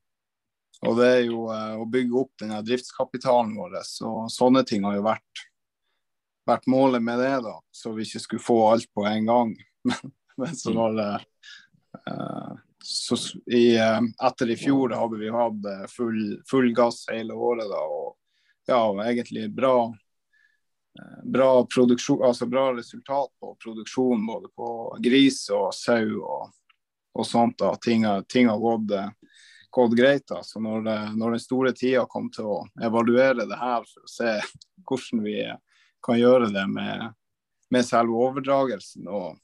[0.86, 3.80] og, det er jo eh, å bygge opp denne driftskapitalen vår.
[3.86, 5.42] Så sånne ting har jo vært,
[6.48, 7.56] vært målet med det, da.
[7.74, 9.54] Så vi ikke skulle få alt på en gang.
[10.38, 11.12] Men så var det
[12.06, 12.52] uh,
[12.84, 13.16] så
[13.50, 18.78] i, etter i fjor hadde vi hatt full, full gass hele året da, og ja,
[19.02, 19.90] egentlig bra
[21.24, 21.66] bra,
[22.24, 26.50] altså bra resultat på produksjon både på gris og sau og,
[27.14, 27.58] og sånt.
[27.58, 27.74] da.
[27.76, 28.88] Ting, ting har gått,
[29.70, 30.26] gått greit.
[30.28, 34.04] da, så når, det, når den store tida kom til å evaluere det her for
[34.04, 34.34] å se
[34.88, 35.38] hvordan vi
[36.04, 37.12] kan gjøre det med,
[37.74, 39.38] med selve overdragelsen og,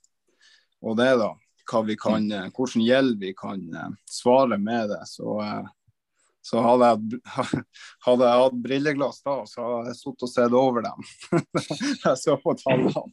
[0.85, 1.33] og, det, da,
[1.68, 3.64] kan, hvordan gjeld vi kan
[4.11, 5.41] svare med det, så,
[6.45, 7.20] så hadde jeg,
[8.07, 11.12] hadde jeg hatt brilleglass da, så hadde jeg sittet og sett over dem.
[12.05, 13.07] jeg så på tallene.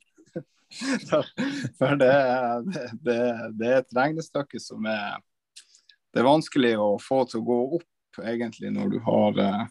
[1.80, 2.16] For det,
[3.03, 3.18] det,
[3.59, 5.18] det, er et regnestykke som er
[6.12, 9.62] Det er vanskelig å få til å gå opp, egentlig, når du har eh,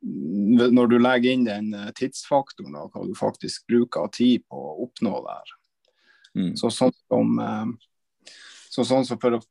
[0.00, 4.58] Når du legger inn den eh, tidsfaktoren og hva du faktisk bruker av tid på
[4.58, 5.56] å oppnå det her.
[6.34, 6.52] Mm.
[6.58, 8.34] Så sånn som, eh,
[8.70, 9.42] så sånn som for, å,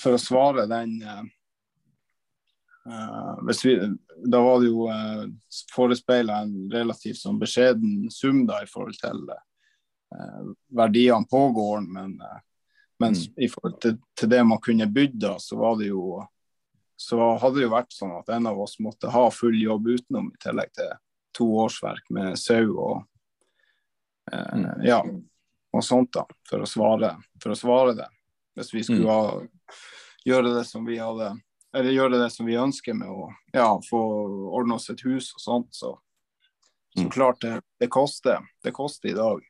[0.00, 0.98] for å svare den
[2.86, 5.26] Uh, vi, da var det jo uh,
[5.74, 11.90] forespeila en relativt sånn beskjeden sum da, i forhold til uh, verdiene på gården.
[11.92, 12.40] Men, uh,
[13.00, 13.34] mens mm.
[13.44, 16.20] i forhold til, til, det man kunne bydd da, så var det jo
[17.00, 20.26] så hadde det jo vært sånn at en av oss måtte ha full jobb utenom,
[20.28, 20.90] i tillegg til
[21.36, 22.96] to årsverk med sau og
[24.28, 24.84] mm.
[24.84, 25.00] ja,
[25.70, 28.08] og sånt, da, for å svare, for å svare det.
[28.58, 29.14] Hvis vi skulle mm.
[29.14, 29.78] ha,
[30.28, 31.32] gjøre det som vi hadde
[31.76, 34.00] eller gjøre det som vi ønsker med å ja, få
[34.50, 35.68] ordne oss et hus og sånt.
[35.74, 35.92] Så,
[36.96, 37.10] så mm.
[37.14, 38.42] klart det, det, koster.
[38.64, 39.44] Det koster i dag.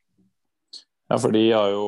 [1.08, 1.86] Ja, for de har jo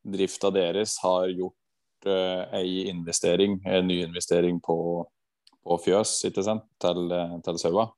[0.00, 4.76] Drifta deres har gjort uh, ei investering, en nyinvestering på,
[5.64, 7.10] på fjøs, ikke sant, til,
[7.46, 7.88] til saua.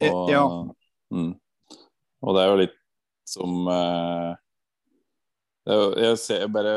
[0.00, 0.44] Og, ja.
[1.12, 1.32] Mm.
[2.20, 2.78] Og det er jo litt
[3.28, 4.32] som uh,
[5.66, 6.74] jeg ser bare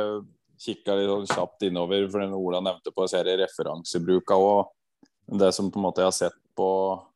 [0.63, 4.71] kikka litt sånn kjapt innover, for den Ola nevnte på serie referansebruka òg.
[5.39, 7.12] Det som på en måte jeg har sett på eh,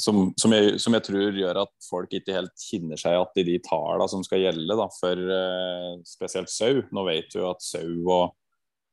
[0.00, 3.46] som, som, jeg, som, jeg, tror gjør at folk ikke helt kjenner seg igjen i
[3.50, 6.80] de tallene som skal gjelde da, for eh, spesielt sau.
[6.88, 8.36] Nå vet vi jo at sau og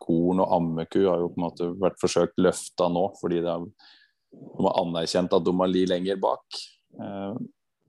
[0.04, 3.64] korn og ammeku har jo på en måte vært forsøkt løfta nå, fordi det er,
[4.36, 6.62] de har anerkjent at de har li lenger bak.
[7.00, 7.40] Eh,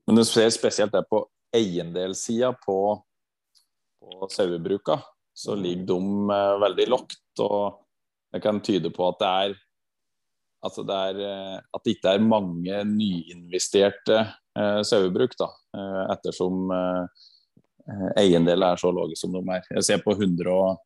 [0.08, 1.24] men du ser spesielt det på
[1.58, 2.78] eiendelssida på,
[3.98, 5.00] på sauebruka
[5.38, 7.42] så ligger de eh, veldig lågt.
[7.44, 7.82] Og
[8.32, 9.58] det kan tyde på at det er
[10.64, 16.72] altså det er, eh, at det ikke er mange nyinvesterte eh, sauebruk, da, eh, ettersom
[16.74, 17.24] eh,
[18.20, 19.66] eiendeler er så lave som de er.
[19.78, 20.84] Jeg ser på 100 og,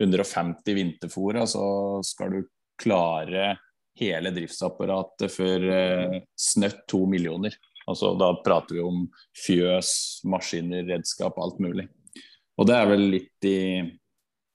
[0.00, 1.64] 150 vinterfôra, så
[2.04, 2.46] skal du
[2.80, 3.56] klare
[4.00, 7.54] hele driftsapparatet for eh, snøtt to millioner.
[7.86, 9.04] Altså, da prater vi om
[9.44, 11.86] fjøs, maskiner, redskap, alt mulig.
[12.56, 13.60] Og det er vel litt i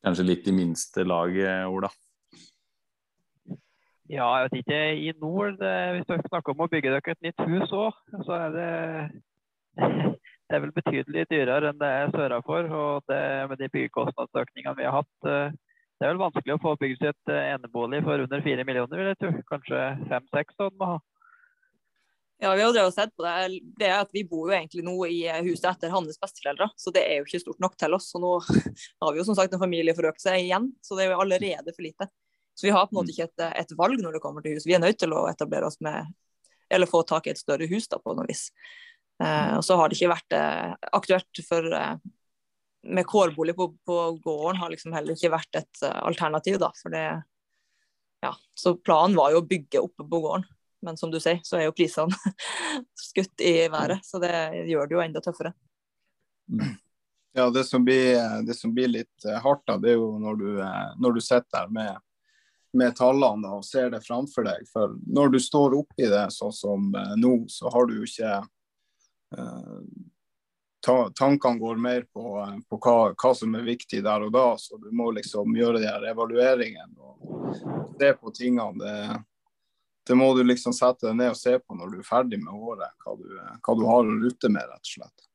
[0.01, 1.85] Kanskje litt i minste laget, Ola?
[4.11, 4.79] Ja, jeg vet ikke.
[5.07, 8.33] I nord, det, hvis dere snakker om å bygge dere et nytt hus òg, så
[8.35, 8.71] er det
[10.51, 12.67] det er vel betydelig dyrere enn det er sørafor.
[12.75, 15.53] Og det, med de byggekostnadsøkningene vi har hatt, eh,
[16.01, 19.09] det er vel vanskelig å få bygd et eh, enebolig for under fire millioner, vil
[19.13, 19.31] jeg tro.
[19.53, 20.99] Kanskje fem-seks sånn må ha.
[22.41, 23.61] Ja, vi har jo sett på det.
[23.77, 27.05] det er at Vi bor jo egentlig nå i huset etter hans besteforeldre, så det
[27.05, 28.09] er jo ikke stort nok til oss.
[28.11, 28.33] Så Nå
[29.05, 32.09] har vi jo som sagt en familieforøkelse igjen, så det er jo allerede for lite.
[32.55, 33.15] Så vi har på en måte mm.
[33.15, 34.67] ikke et, et, valg når det kommer til hus.
[34.67, 36.09] Vi er nødt til å etablere oss med,
[36.71, 38.49] eller få tak i et større hus da, på noe vis.
[39.23, 41.95] Eh, og så har det ikke vært eh, aktuelt for eh,
[42.91, 46.71] med kårbolig på, på, gården har liksom heller ikke vært et uh, alternativ, da.
[46.81, 47.03] For det
[48.21, 48.35] Ja.
[48.57, 50.47] Så planen var jo å bygge oppe på gården.
[50.85, 52.33] Men som du sier, så er jo prisene
[53.09, 54.33] skutt i været, så det
[54.69, 55.53] gjør det jo enda tøffere.
[57.37, 60.39] Ja, det som blir, det som blir litt eh, hardt, da, det er jo når
[60.41, 62.01] du, eh, når du sitter der med,
[62.77, 64.67] med tallene og ser det framfor deg.
[64.71, 68.37] For når du står oppi det sånn som eh, nå, så har du jo ikke
[69.37, 69.79] eh,
[70.85, 72.25] ta, Tankene går mer på,
[72.69, 75.89] på hva, hva, som er viktig der og da, så du må liksom gjøre de
[75.89, 78.79] her evalueringene og se på tingene.
[78.79, 79.19] Det,
[80.07, 82.55] det må du liksom sette deg ned og se på når du er ferdig med
[82.55, 85.27] året, hva du, hva du har å rutte med, rett og slett.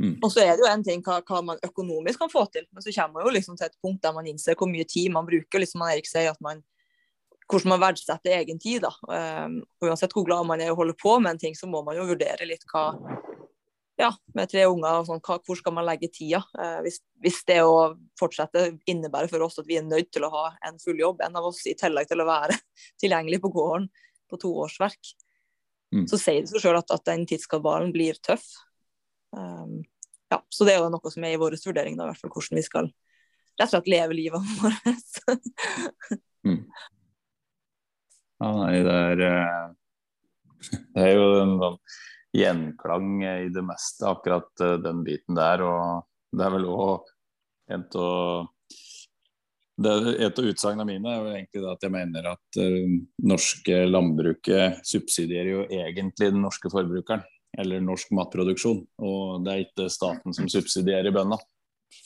[0.00, 0.16] Mm.
[0.24, 2.84] Og så er det jo en ting hva, hva, man økonomisk kan få til, men
[2.84, 5.28] så kommer man jo liksom til et punkt der man innser hvor mye tid man
[5.28, 5.60] bruker.
[5.60, 6.62] liksom Erik sier at man
[7.52, 8.86] hvordan man verdsetter egen tid.
[8.86, 8.92] da.
[9.44, 11.82] Um, uansett hvor glad man er i å holde på med en ting, så må
[11.84, 12.86] man jo vurdere litt hva,
[14.00, 16.42] ja, med tre unger, sånn, hvor skal man legge tida?
[16.56, 20.32] Uh, hvis, hvis, det å fortsette innebærer for oss at vi er nødt til å
[20.32, 22.56] ha en full jobb, en av oss i tillegg til å være
[23.02, 23.90] tilgjengelig på gården
[24.32, 25.14] på to årsverk,
[25.94, 26.06] mm.
[26.08, 28.46] så sier det seg sjøl at, at, den tidskabalen blir tøff.
[29.32, 29.80] Um,
[30.32, 32.32] ja, så det er jo noe som er i vår vurdering, da, i hvert fall
[32.32, 35.20] hvordan vi skal rett og slett leve livet vårt.
[36.48, 36.62] mm.
[38.42, 39.68] Ja, nei, det er, eh,
[40.96, 41.76] det er jo en sånn
[42.32, 45.62] gjenklang i det meste, akkurat eh, den biten der.
[45.66, 47.12] Og det er vel òg
[47.72, 48.50] en av
[49.82, 52.66] Et av utsagnene mine er jo egentlig at jeg mener at det
[53.24, 57.24] norske landbruket subsidierer jo egentlig den norske forbrukeren,
[57.58, 58.82] eller norsk matproduksjon.
[59.04, 61.40] Og det er ikke staten som subsidierer bøndene.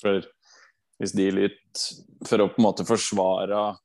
[0.01, 0.24] For
[1.01, 1.82] hvis de litt
[2.26, 3.76] for å på en måte forsvare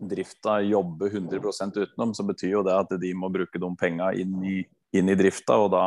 [0.00, 4.36] drifta jobbe 100% utenom, så betyr jo det at de må bruke de penga inn,
[4.96, 5.58] inn, i drifta.
[5.60, 5.84] Og da,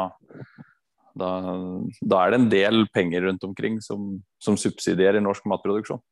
[1.17, 1.31] da,
[2.01, 6.03] da, er det en del penger rundt omkring som, som subsidierer norsk matproduksjon.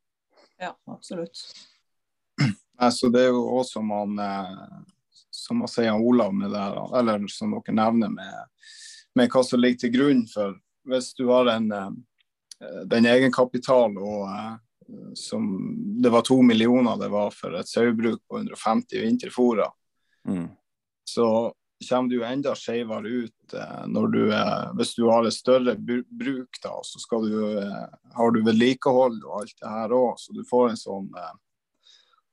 [0.61, 1.43] Ja, absolutt.
[2.81, 4.77] Altså, det er jo også man eh,
[5.41, 6.65] som man sier Olav med det,
[6.99, 8.65] eller som dere nevner med,
[9.17, 14.29] med hva som ligger til grunn for Hvis du har en, eh, den egenkapital og
[14.29, 14.55] eh,
[15.15, 15.47] som
[16.03, 19.69] Det var to millioner det var for et sauebruk på 150 vinterfôrer.
[20.27, 20.49] Mm.
[21.05, 21.53] Så
[21.89, 24.23] kommer du enda skeivere ut eh, når du
[24.77, 27.37] hvis du har et større bruk, da, så skal du,
[28.17, 30.19] har du vedlikehold og alt det her òg.
[30.21, 31.09] Så du får en sånn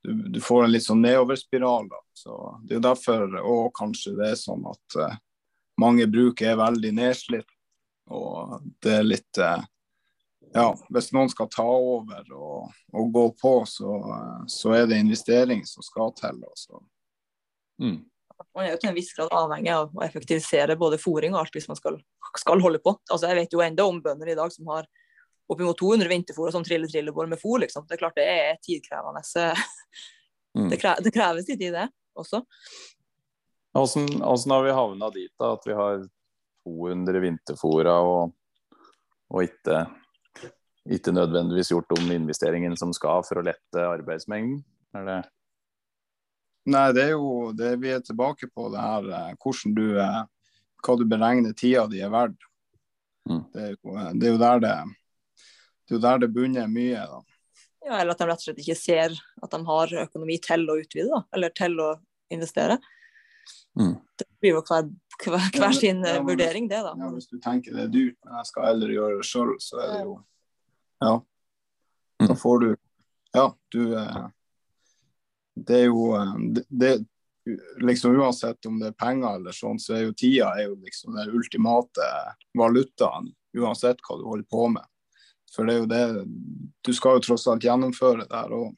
[0.09, 1.89] du, du, får en litt sånn nedoverspiral.
[1.91, 2.03] da.
[2.17, 2.35] Så
[2.65, 5.17] Det er jo derfor òg kanskje det er sånn at uh,
[5.81, 7.49] mange bruk er veldig nedslitt.
[8.09, 9.61] Og det er litt uh,
[10.55, 13.99] ja, hvis noen skal ta over og, og gå på, så,
[14.49, 16.41] så, er det investering som skal til.
[16.49, 16.81] Også.
[17.83, 17.99] Mm.
[18.55, 21.59] Man er jo til en viss grad avhengig av å effektivisere både fòring og alt
[21.59, 21.99] hvis man skal,
[22.39, 22.97] skal holde på.
[23.11, 24.89] Altså, jeg vet jo enda om bønder i dag som har
[25.49, 27.63] oppimot 200 vinterfôr og sånn trille-trillebår med fôr.
[27.65, 27.87] Liksom.
[27.89, 29.25] Det er klart det er tidkrevende.
[30.57, 30.71] Mm.
[30.73, 31.89] Det, kreves, det kreves litt i det
[32.19, 32.43] også.
[33.79, 34.09] Åssen
[34.51, 36.01] har vi havna dit da, at vi har
[36.67, 38.33] 200 vinterfôra og,
[39.31, 39.85] og ikke
[40.89, 44.63] ikke nødvendigvis gjort om investeringen som skal for å lette arbeidsmengden?
[44.97, 45.19] Er det
[46.69, 50.19] Nei, det er jo det vi er tilbake på det her eh, hvordan du eh,
[50.85, 52.45] hva du beregner tida di er verdt.
[53.29, 53.41] Mm.
[53.55, 54.73] Det, er jo, eh, det, er jo, der det
[55.89, 57.01] det er jo der det bunner mye.
[57.09, 57.23] da.
[57.87, 60.77] Ja, Eller at de rett og slett ikke ser at de har økonomi til å
[60.81, 61.91] utvide, da, eller til å
[62.35, 62.77] investere.
[63.79, 63.95] Mm.
[64.19, 64.89] Det blir jo hver,
[65.25, 66.83] hver, hver sin ja, men, vurdering, det.
[66.85, 66.93] da.
[66.99, 69.81] Ja, Hvis du tenker det er dyrt, men jeg skal heller gjøre det sjøl, så
[69.81, 70.19] er det jo
[70.99, 71.15] ja.
[72.27, 72.77] Da får du
[73.31, 74.25] Ja, du eh,
[75.55, 76.93] Det er jo eh, det, det,
[77.81, 81.15] liksom Uansett om det er penger eller sånn, så er jo tida er jo liksom
[81.17, 82.09] den ultimate
[82.59, 83.31] valutaen.
[83.57, 84.85] Uansett hva du holder på med.
[85.55, 86.03] For det er jo det
[86.85, 88.77] Du skal jo tross alt gjennomføre det her òg.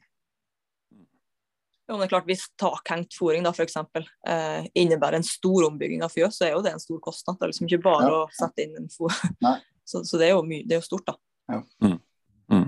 [1.91, 6.05] Jo, det er klart Hvis takhengt fôring da, for eksempel, eh, innebærer en stor ombygging
[6.05, 7.35] av fjøs, så er jo det en stor kostnad.
[7.39, 8.21] Det er liksom ikke bare ja.
[8.21, 9.11] å sette inn en fôr.
[9.91, 11.13] Så, så, det er jo mye, det er jo stort, da.
[11.51, 11.57] Ja.
[11.83, 11.97] Mm.
[12.53, 12.67] Mm.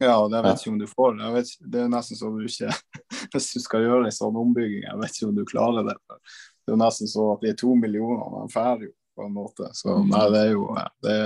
[0.00, 1.18] Ja, det vet ikke om du får.
[1.34, 2.70] Vet, det er nesten så du ikke
[3.34, 5.96] Hvis du skal gjøre en sånn ombygging, jeg vet ikke om du klarer det.
[6.64, 9.34] Det er nesten så at de er to millioner, og de drar jo på en
[9.34, 9.68] måte.
[9.76, 10.08] Så mm.
[10.14, 10.64] nei, det er jo
[11.04, 11.18] det,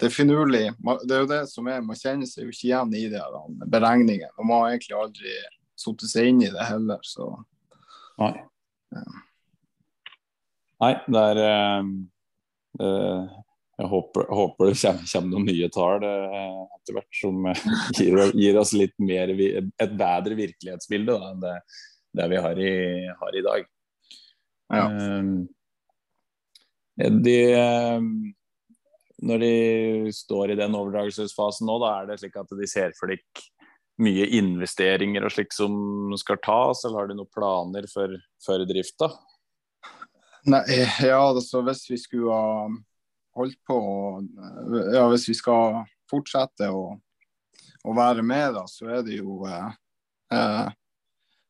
[0.00, 0.62] det er finurlig.
[1.04, 3.20] Det er jo det som er, man kjenner seg jo ikke igjen i de
[3.70, 4.32] beregningene.
[4.38, 5.34] Og man har egentlig aldri
[5.80, 7.32] satt seg inn i det heller, så
[8.20, 8.34] Nei.
[8.92, 9.04] Ja.
[10.80, 11.38] Nei, det er
[12.80, 13.30] uh,
[13.80, 17.46] jeg håper, håper, det kommer, kommer, noen nye tall eh, etter hvert som
[17.96, 21.54] gir, gir, oss litt mer, et bedre virkelighetsbilde da, enn det,
[22.20, 22.74] det vi har i,
[23.22, 23.70] har i dag.
[24.76, 24.84] Ja.
[24.84, 25.30] Um,
[27.24, 27.38] de,
[29.20, 29.54] når de
[30.14, 33.42] står i den overdragelsesfasen nå, da er det slik at de ser for deg
[34.00, 35.74] mye investeringer og slik som
[36.20, 39.10] skal tas, eller har de noen planer for, for drifta?
[40.48, 40.62] Nei,
[41.04, 42.68] ja, altså hvis vi skulle ha
[43.36, 43.76] holdt på
[44.94, 46.94] ja, Hvis vi skal fortsette å,
[47.84, 49.68] å være med, da, så er det jo eh,
[50.34, 50.72] eh,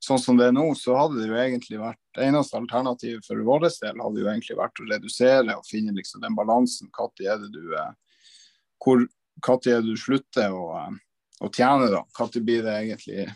[0.01, 3.67] Sånn som det er nå, så hadde det jo egentlig vært Eneste alternativet for vår
[3.83, 6.89] del hadde jo egentlig vært å redusere og finne liksom den balansen.
[6.97, 7.75] Når er det du
[8.81, 9.05] hvor,
[9.45, 10.89] er det du slutter å,
[11.41, 12.01] å tjene, da?
[12.17, 13.29] Når blir det egentlig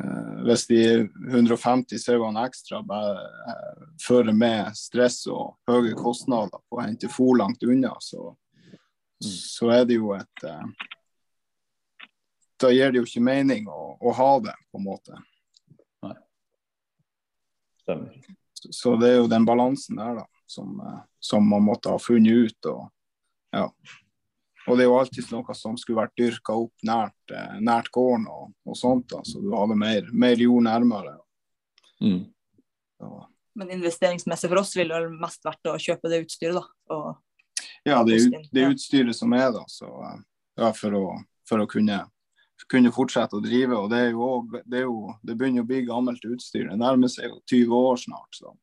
[0.00, 6.78] Eh, hvis de 150 sauene ekstra bare eh, fører med stress og høye kostnader på
[6.78, 9.26] å hente fôr langt unna, så, mm.
[9.26, 10.86] så, er det jo et eh,
[12.60, 15.18] Da gir det jo ikke mening å, å ha det, på en måte.
[17.90, 18.36] Stemmer.
[18.60, 20.78] Så, så det er jo den balansen der da, som,
[21.20, 22.70] som man måtte ha funnet ut.
[22.70, 22.88] og
[23.56, 23.66] ja,
[24.66, 28.28] og det er jo alltid noe som skulle vært dyrka opp nært, eh, nært gården
[28.30, 31.16] og, og, sånt, da, så du hadde mer, mer jord nærmere.
[32.04, 32.22] Mm.
[33.58, 36.94] Men investeringsmessig for oss ville det mest vært å kjøpe det utstyret, da?
[36.94, 39.64] Og, ja, det er det utstyret som er, da.
[39.68, 39.88] Så,
[40.60, 41.04] ja, for, å,
[41.48, 42.02] for å kunne,
[42.68, 43.76] kunne, fortsette å drive.
[43.78, 46.68] Og det også, det, jo, det begynner å bli gammelt utstyr.
[46.68, 48.40] Det nærmer seg jo 20 år snart.
[48.40, 48.54] Så.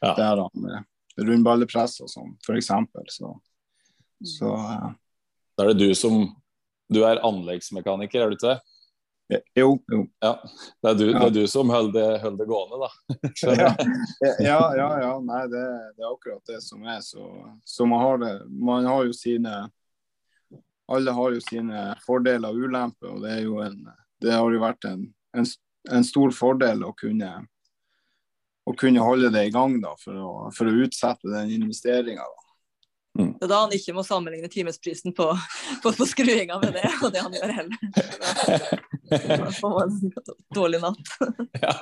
[0.00, 0.14] Ja.
[0.18, 0.84] Der han
[1.14, 2.70] rundballepress og sånn, f.eks.
[3.14, 3.32] Så,
[4.26, 4.54] så
[5.54, 6.24] da er det du som
[6.92, 8.60] Du er anleggsmekaniker, er du ikke det?
[9.56, 10.02] Jo, jo.
[10.20, 10.34] Ja,
[10.82, 12.90] det er du, det er du som holder det, holder det gående, da.
[14.44, 15.12] ja, ja, ja.
[15.24, 15.62] Nei, det,
[15.96, 17.00] det, er akkurat det som er.
[17.02, 17.24] Så,
[17.64, 19.54] så man, har det, man har jo sine
[20.92, 23.78] Alle har jo sine fordeler og ulemper, og det, er jo en,
[24.20, 25.06] det har jo vært en,
[25.36, 25.50] en,
[25.96, 27.30] en stor fordel å kunne,
[28.68, 32.26] å kunne holde det i gang da, for, å, for å utsette den investeringa.
[33.14, 33.30] Mm.
[33.38, 35.28] Det er da han ikke må sammenligne timesprisen på,
[35.84, 38.80] på, på skruinga med det, og det han gjør heller.
[39.14, 40.14] Da får man en
[40.56, 41.12] dårlig natt.
[41.62, 41.74] ja.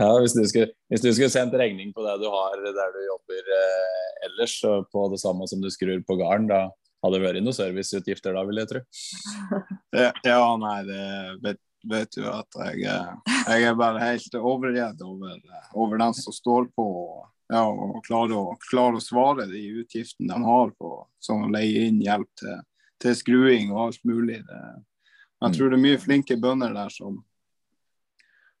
[0.00, 3.00] ja hvis, du skulle, hvis, du skulle, sendt regning på det du har der du
[3.04, 4.56] jobber eh, ellers,
[4.88, 6.64] på det samme som du skrur på garn, da
[7.04, 8.82] hadde vært noen serviceutgifter da, vil jeg tro?
[10.26, 11.04] ja, nei, det
[11.44, 15.40] vet, vet du at jeg, jeg er bare helt overredd over,
[15.74, 16.88] over den som står på
[17.52, 21.86] ja, og klarer å, klarer å, svare de utgiftene de har på sånn å leie
[21.86, 22.58] inn hjelp til,
[23.02, 24.40] til skruing og alt mulig.
[24.48, 24.60] Det,
[25.44, 27.20] jeg tror det er mye flinke bønder der som,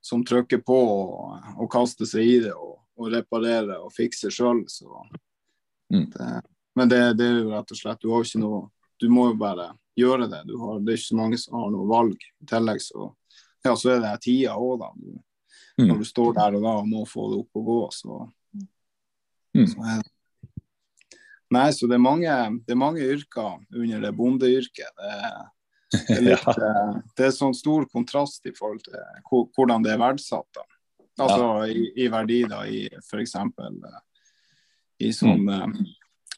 [0.04, 4.62] som trykker på og, og, kaster seg i det og, og reparerer og fikser sjøl.
[5.92, 6.06] Mm.
[6.76, 8.58] Men det, det, er jo rett og slett Du har jo ikke noe
[9.00, 10.42] Du må jo bare gjøre det.
[10.60, 12.20] Har, det er ikke så mange som har noe valg.
[12.44, 13.10] I tillegg så,
[13.64, 14.90] ja, så er det tida òg, da.
[15.76, 15.86] Mm.
[15.88, 18.26] Når du står der og da og må få det opp og gå, så
[19.56, 19.66] Mm.
[19.66, 20.02] Så
[21.54, 22.30] Nei, så det er, mange,
[22.66, 24.88] det er mange yrker under det bondeyrket.
[24.98, 25.36] Det er,
[25.94, 26.54] det er, litt, ja.
[26.66, 28.98] Eh, det er sånn stor kontrast i forhold til
[29.54, 30.48] hvordan det er verdsatt.
[30.56, 30.66] da.
[31.22, 31.68] Altså ja.
[31.70, 33.36] i, i, verdi, da, i f.eks.
[33.38, 34.02] Eh,
[35.06, 35.78] i sånn mm.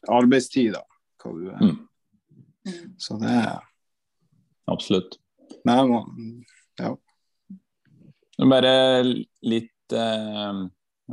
[0.07, 0.83] Uh, arbeidstid, da.
[1.19, 1.61] Hva du er.
[1.63, 2.89] Mm.
[3.01, 3.57] Så det er
[4.69, 5.15] Absolutt.
[5.65, 6.43] Nei, man,
[6.77, 6.91] ja.
[8.37, 8.73] Bare
[9.41, 10.67] litt uh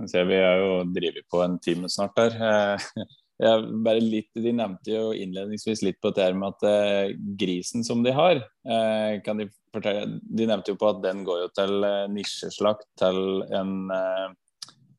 [0.05, 2.37] vi har jo drevet på en time snart her.
[2.37, 3.05] Eh,
[3.47, 7.85] jeg, bare litt, De nevnte jo innledningsvis litt på det her med at eh, grisen
[7.85, 11.53] som de har eh, kan De fortelle, de nevnte jo på at den går jo
[11.57, 13.91] til eh, nisjeslakt til en,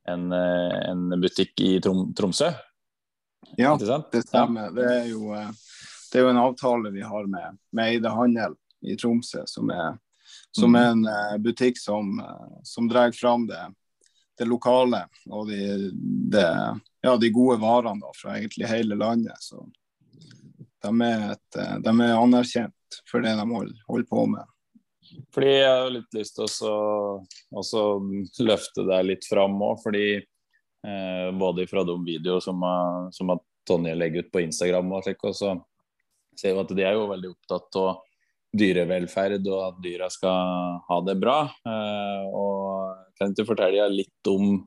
[0.08, 2.52] en, en, butikk i Trom Tromsø.
[3.58, 4.72] Ja, det stemmer.
[4.76, 5.32] Det, er jo,
[6.12, 9.98] det er jo en avtale vi har med, med Eide Handel i Tromsø, som er,
[10.56, 11.08] som er en
[11.42, 12.18] butikk som,
[12.64, 13.62] som drar fram det
[14.38, 15.92] det lokale og de,
[16.32, 16.46] de,
[17.02, 19.38] ja, de gode varene da, fra egentlig hele landet.
[19.40, 19.64] Så
[20.84, 24.54] de er, et, de er anerkjent for det de holder, holder på med.
[25.34, 27.86] Fordi Jeg har litt lyst til å
[28.46, 30.28] løfte deg litt fram òg, fordi eh,
[31.38, 32.62] både fra de videoer som,
[33.12, 33.34] som
[33.68, 35.56] Tonje legger ut på Instagram, og slik, og så
[36.40, 37.90] ser vi at de er jo veldig opptatt av
[38.58, 41.38] dyrevelferd og at dyra skal ha det bra.
[41.68, 44.62] Eh, og kan du fortelle litt om,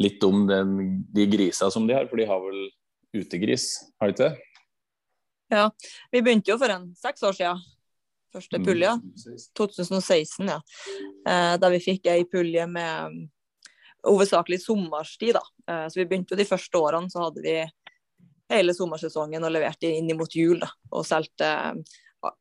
[0.00, 0.76] litt om den,
[1.14, 2.68] de grisa som de har, for de har vel
[3.16, 4.46] utegris, har de ikke det?
[5.50, 5.66] Ja,
[6.12, 7.68] vi begynte jo for en seks år siden.
[8.30, 8.66] Første mm.
[8.68, 8.90] pulje,
[9.58, 10.60] 2016, ja.
[11.26, 13.24] Eh, da vi fikk ei pulje med
[14.06, 15.34] hovedsakelig sommerstid.
[15.34, 15.42] da.
[15.72, 17.56] Eh, så vi begynte jo de første årene, så hadde vi
[18.50, 20.58] hele sommersesongen og leverte inn mot jul.
[20.60, 21.50] da, Og solgte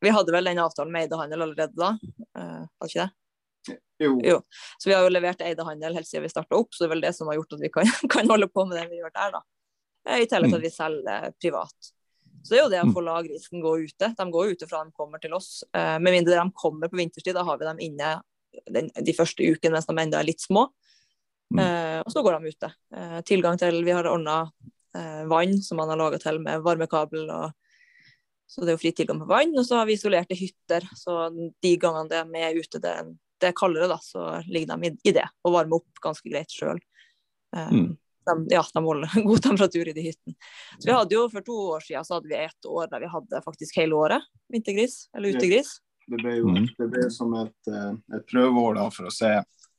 [0.04, 1.94] vi hadde vel den avtalen med Eidehandel allerede da,
[2.36, 3.78] uh, hadde ikke det?
[4.00, 4.10] Jo.
[4.24, 4.42] jo.
[4.80, 7.04] Så vi har jo levert Eidehandel helt siden vi starta opp, så det er vel
[7.06, 9.38] det som har gjort at vi kan, kan holde på med det vi gjør der,
[9.38, 9.42] da.
[10.18, 11.92] I tillegg til at vi selger privat.
[12.44, 14.12] Så det er jo det å få la grisen gå ute.
[14.16, 15.50] De går ute fra de kommer til oss.
[15.76, 18.14] Med mindre de kommer på vinterstid, da har vi dem inne
[18.72, 20.70] den, de første ukene mens de ennå er litt små.
[21.50, 22.68] Uh, og så går de ute.
[22.94, 24.44] Eh, tilgang til Vi har ordna
[25.30, 27.52] vann som man har laga til med varmekabel og
[28.50, 29.52] så det er jo fri tilgang på vann.
[29.62, 32.94] Og så har vi isolerte hytter, så de gangene det er med ute, det,
[33.38, 36.50] det er kaldere, da, så ligger de i, i det og varmer opp ganske greit
[36.50, 36.82] sjøl.
[37.54, 37.92] Um, mm.
[38.26, 40.34] de, ja, de holder god temperatur i de hyttene.
[40.80, 43.14] Så vi hadde jo For to år siden så hadde vi et år der vi
[43.14, 45.76] hadde faktisk hele året vintergris, eller utegris.
[46.10, 46.68] Det ble jo mm.
[46.80, 49.30] det ble som et, eh, et prøveår da, for å se,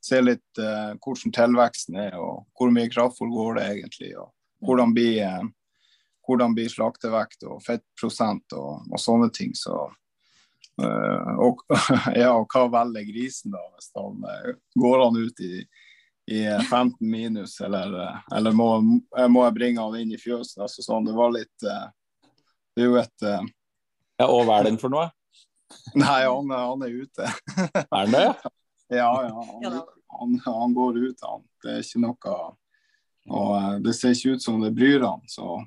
[0.05, 4.31] se litt uh, hvordan tilveksten er, og hvor mye kraftfôr går det egentlig, og
[4.67, 5.49] hvordan blir uh,
[6.27, 9.51] hvordan blir slaktevekt og fettprosent og, og sånne ting.
[9.57, 9.75] Så,
[10.83, 11.65] uh, og,
[12.21, 14.27] ja, og hva velger grisen da, hvis han
[14.79, 15.65] går han ut i,
[16.31, 17.97] i 15 minus, eller,
[18.37, 20.61] eller må, må, jeg bringe han inn i fjøset?
[20.63, 24.93] Altså, sånn, det var litt Det er jo et Ja, og hva er den for
[24.93, 25.09] noe?
[25.99, 27.27] Nei, han, han er ute.
[27.83, 28.31] er han det?
[28.91, 29.47] Ja, ja.
[30.11, 31.45] Han, han, han, går ut, han.
[31.63, 32.33] Det er ikke noe
[33.31, 35.21] og Det ser ikke ut som det bryr han.
[35.31, 35.61] så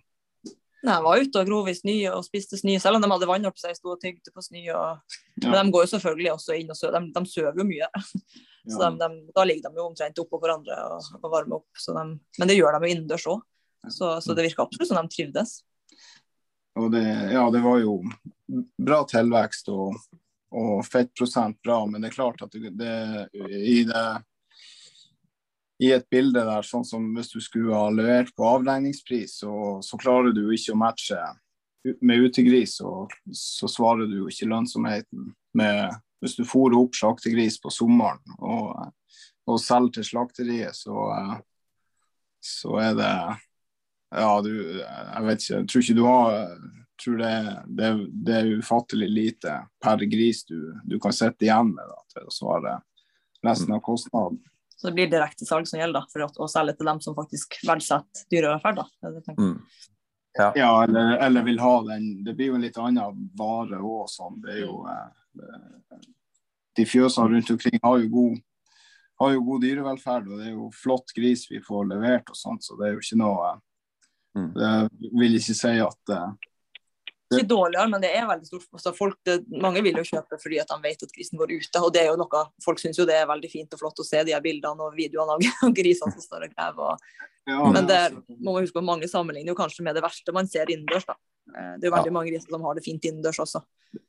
[0.84, 3.28] Nei, han var ute og grov i snø og spiste snø, selv om de hadde
[3.30, 4.66] vann opp seg, sto og tygde på snø.
[4.76, 5.20] Og...
[5.40, 5.46] Ja.
[5.46, 6.98] Men de går jo selvfølgelig også inn og sover.
[6.98, 7.88] De, de sover jo mye.
[8.68, 11.84] Så de, de, da ligger de jo omtrent oppå hverandre og, og varmer opp.
[11.88, 12.04] De,
[12.40, 13.46] men det gjør de jo innendørs òg.
[13.88, 15.56] Så, så, det virker absolutt som de trivdes.
[16.80, 17.98] Og det, ja, det var jo
[18.82, 19.96] bra tilvekst og,
[20.54, 22.96] og fettprosent bra, men det er klart at det, det,
[23.34, 24.04] i, det,
[25.84, 30.00] i et bilde der, sånn som hvis du skulle ha levert på avregningspris, så, så
[30.02, 31.20] klarer du ikke å matche
[32.02, 37.68] med utegris, og så svarer du ikke lønnsomheten med Hvis du fôrer opp slaktegris på
[37.74, 38.94] sommeren og,
[39.44, 41.10] og selger til slakteriet, så,
[42.40, 43.16] så er det
[44.14, 46.38] Ja, du Jeg vet ikke, jeg tror ikke du har
[47.02, 47.36] tror det,
[47.66, 47.92] det,
[48.26, 52.34] det, er ufattelig lite per gris du, du kan sitte igjen med da, til å
[52.34, 52.80] svare
[53.44, 54.42] resten av kostnaden.
[54.78, 57.16] Så det blir direkte salg som gjelder da, for å, å selge til dem som
[57.16, 58.82] faktisk verdsetter dyrevelferd?
[59.38, 59.58] Mm.
[60.34, 62.08] Ja, ja eller, eller, vil ha den.
[62.24, 64.08] Det blir jo en litt annen vare òg.
[64.12, 64.42] Sånn.
[64.44, 66.02] Det er jo eh,
[66.76, 68.40] De fjøsene rundt omkring har jo, god,
[69.22, 72.66] har jo god dyrevelferd, og det er jo flott gris vi får levert og sånt,
[72.66, 73.52] så det er jo ikke noe
[74.36, 74.50] mm.
[74.58, 76.32] Det vil ikke si at eh,
[77.34, 78.68] ikke dårligere, men det er veldig stort.
[78.76, 81.82] Altså, folk, det, mange vil jo kjøpe fordi at de vet at grisen går ute.
[81.82, 84.08] og det er jo noe, Folk syns jo det er veldig fint og flott å
[84.08, 87.06] se de her bildene og videoene av grisene som står og graver.
[87.50, 88.02] Ja, men det
[88.40, 91.08] må man huske på mange sammenligner jo kanskje med det verste man ser innendørs.
[91.10, 91.18] da.
[91.52, 92.18] Eh, det er jo veldig ja.
[92.20, 93.64] mange griser som har det fint innendørs også.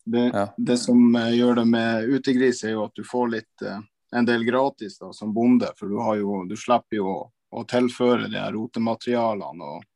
[0.05, 3.81] Det, det, som eh, gjør det med utegris, er jo at du får litt eh,
[4.14, 5.70] en del gratis da, som bonde.
[5.79, 7.18] For du, har jo, du slipper jo å,
[7.55, 9.72] å tilføre de her rotematerialene.
[9.77, 9.91] og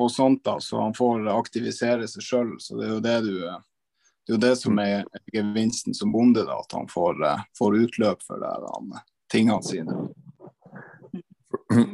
[0.00, 2.56] og sånt, da, så han får aktivisere seg sjøl.
[2.60, 3.36] Så det er jo det du
[4.22, 5.00] det er jo det som er
[5.34, 8.92] gevinsten som bonde, da, at han får, eh, får utløp for det, han,
[9.32, 9.96] tingene sine.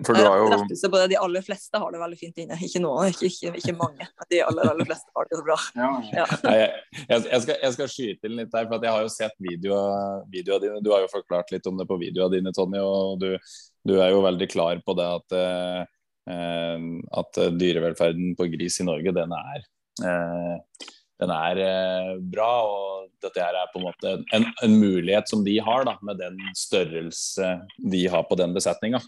[0.05, 2.59] For du har jo det, De aller fleste har det veldig fint inne.
[2.67, 4.09] Ikke noen, ikke, ikke, ikke mange.
[4.31, 5.57] De aller, aller fleste har det bra.
[5.79, 5.91] Ja.
[6.19, 6.27] Ja.
[6.45, 6.71] Jeg,
[7.07, 10.59] jeg, skal, jeg, skal, skyte inn litt der, for jeg har jo sett videoene video
[10.63, 10.83] dine.
[10.85, 12.83] Du har jo forklart litt om det på videoene dine, Tonje.
[12.83, 13.31] og du,
[13.89, 15.87] du, er jo veldig klar på det at Eh,
[16.29, 19.65] at dyrevelferden på gris i Norge, den er,
[20.05, 20.87] eh,
[21.23, 22.51] den er eh, bra.
[22.69, 26.21] Og dette her er på en måte en, en mulighet som de har, da, med
[26.21, 29.03] den størrelse de har på den besetninga.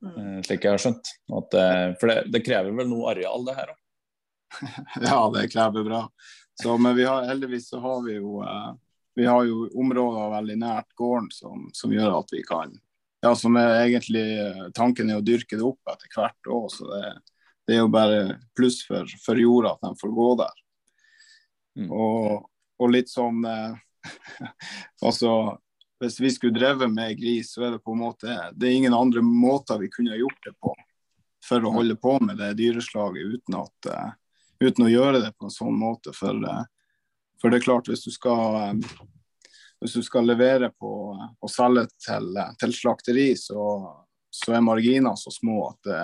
[0.00, 0.40] Mm.
[0.46, 1.12] Slik jeg har skjønt.
[1.36, 1.56] At,
[2.00, 3.80] for det, det, krever vel noe areal, det her òg?
[5.10, 6.04] ja, det krever bra.
[6.60, 8.40] Så, men vi har, heldigvis så har vi jo
[9.14, 12.72] vi har jo områder veldig nært gården som, som gjør at vi kan
[13.20, 16.68] ja, som er egentlig eh, tanken er å dyrke det opp etter hvert år.
[16.72, 17.02] Så det,
[17.68, 18.20] det, er jo bare
[18.56, 20.62] pluss for, for jorda at de får gå der.
[21.80, 21.90] Mm.
[21.90, 22.46] Og,
[22.80, 23.74] og, litt sånn eh,
[25.06, 25.30] Altså,
[26.00, 28.96] hvis vi skulle drevet med gris, så er det på en måte Det er ingen
[28.96, 30.74] andre måter vi kunne gjort det på
[31.44, 34.10] for å holde på med det dyreslaget uten, at, uh,
[34.60, 36.12] uten å gjøre det på en sånn måte.
[36.16, 36.66] For, uh,
[37.40, 38.82] for det er klart, hvis du skal um,
[39.80, 43.64] hvis du skal levere på og selge til, til slakteri, så,
[44.28, 46.00] så, er marginene så små at det,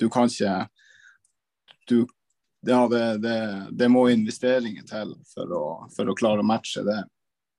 [0.00, 0.54] du kan ikke
[1.88, 2.02] du,
[2.66, 3.36] ja, det, det,
[3.80, 5.64] det, må investeringer til for å,
[5.94, 6.98] for å klare å matche det.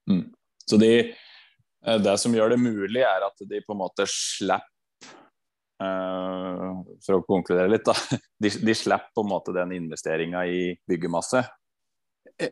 [0.09, 0.25] Mm.
[0.69, 0.91] Så de,
[1.85, 4.65] eh, det som gjør det mulig, er at de på en måte slipper
[5.81, 7.95] uh, For å konkludere litt, da.
[8.43, 11.41] De, de slipper på en måte den investeringa i byggemasse.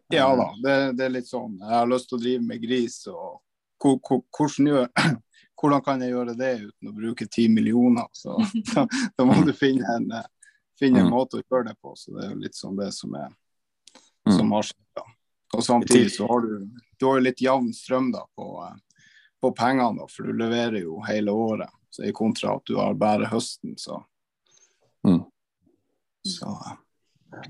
[0.09, 1.59] Ja da, det, det, er litt sånn.
[1.61, 2.99] Jeg har lyst til å drive med gris.
[3.07, 3.39] og
[3.79, 4.87] hvordan, gjør,
[5.61, 8.07] hvordan kan jeg gjøre det uten å bruke ti millioner?
[8.11, 8.35] Så
[8.73, 10.09] da, da, må du finne en,
[10.79, 11.13] finne en, mm.
[11.13, 11.93] måte å gjøre det på.
[11.95, 14.35] Så det er jo litt sånn det som er mm.
[14.35, 14.89] som har skjedd.
[14.99, 15.05] da.
[15.55, 16.51] Og samtidig så har du,
[16.99, 18.49] du har litt jevn strøm da på,
[19.39, 21.71] på pengene, da, for du leverer jo hele året.
[21.95, 24.01] Så I kontra at du har bare høsten, så.
[25.07, 25.23] Mm.
[26.27, 26.51] så.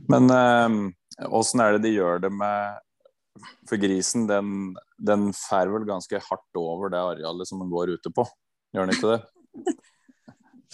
[0.05, 0.77] Men um
[1.26, 2.78] Åssen er det de gjør det med
[3.70, 8.11] For grisen, den, den fær vel ganske hardt over det arealet som den går ute
[8.13, 8.26] på,
[8.74, 9.22] gjør den ikke det?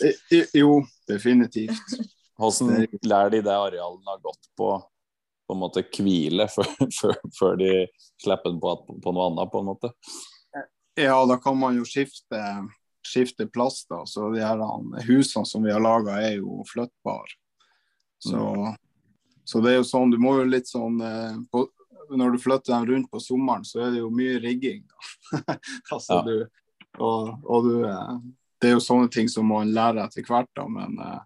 [0.58, 1.91] Jo, definitivt.
[2.39, 4.70] Hvordan lærer de det arealet har gått på,
[5.46, 7.74] på en måte hvile før, før, før de
[8.24, 9.91] slipper den på, på, noe annet, på en måte?
[10.98, 12.41] Ja, da kan man jo skifte,
[13.06, 14.02] skifte plass, da.
[14.10, 14.64] Så de her
[15.08, 17.38] husene som vi har laga, er jo flyttbare.
[18.24, 18.74] Så mm.
[19.54, 21.68] Så det er jo sånn, du må jo litt sånn eh, på,
[22.10, 24.82] Når du flytter dem rundt på sommeren, så er det jo mye rigging.
[25.93, 26.24] altså, ja.
[26.26, 28.16] du, og, og du, eh,
[28.58, 31.22] det er jo sånne ting som man lærer etter hvert, da, men, eh,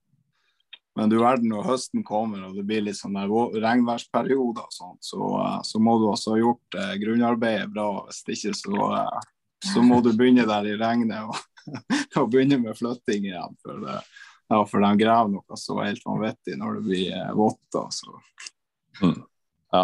[0.99, 5.31] men du verden når høsten kommer og det blir litt sånn regnværsperioder, sånt, så,
[5.63, 7.89] så, må du også ha gjort eh, grunnarbeidet bra.
[8.09, 8.93] Hvis ikke så,
[9.71, 11.39] så må du begynne der i regnet og,
[12.19, 13.55] og begynne med flytting igjen.
[13.63, 14.01] for det
[14.47, 17.65] ja, for de graver noe så helt vanvittig når det blir eh, vått.
[17.75, 18.19] Altså.
[19.01, 19.17] Mm.
[19.71, 19.81] Ja.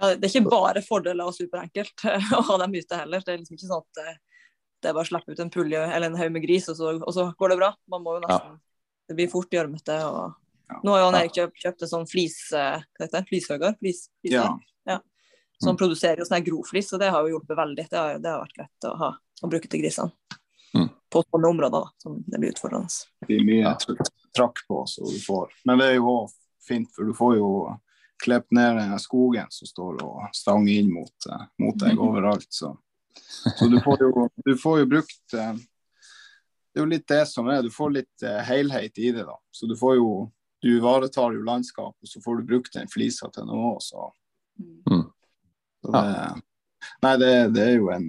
[0.00, 0.12] ja.
[0.14, 2.06] Det er ikke bare fordeler og superenkelt
[2.38, 3.24] å ha dem ute heller.
[3.24, 4.22] Det er liksom ikke sånn at eh,
[4.80, 6.94] det er bare å slippe ut en pulje eller en haug med gris, og så,
[6.98, 7.72] og så, går det bra.
[7.92, 8.60] Man må jo nesten, ja.
[9.08, 9.96] Det blir fort gjørmete.
[10.08, 10.80] Og...
[10.84, 13.76] Nå har jo han Erik kjøpt, kjøpt en sånn flis, hva heter det, flishøger?
[13.80, 14.46] flis, ja.
[14.88, 14.98] ja.
[15.60, 17.86] Så han produserer jo sånn her groflis, og det har jo hjulpet veldig.
[17.90, 19.10] Det har, det har vært lett å, ha,
[19.44, 20.40] å bruke til grisene.
[21.14, 23.02] På sånne områder da, som det blir utfordrende.
[23.22, 23.74] Det blir mye
[24.34, 25.52] trakk på, så du får.
[25.68, 27.50] Men det er jo også fint, for du får jo
[28.24, 32.46] klippet ned den skogen som står og stanger inn mot, eh, mot deg overalt.
[32.48, 32.72] Så,
[33.58, 35.54] så du, får jo, du får jo brukt eh,
[36.74, 39.26] Det er jo litt det som er, du får litt eh, helhet i det.
[39.28, 39.36] da.
[39.50, 40.08] Så du får jo
[40.64, 44.06] du ivaretar jo landskapet, og så får du brukt den flisa til noe også.
[44.88, 45.02] Mm.
[45.84, 46.04] Så det,
[47.04, 48.06] nei, det, det er jo en,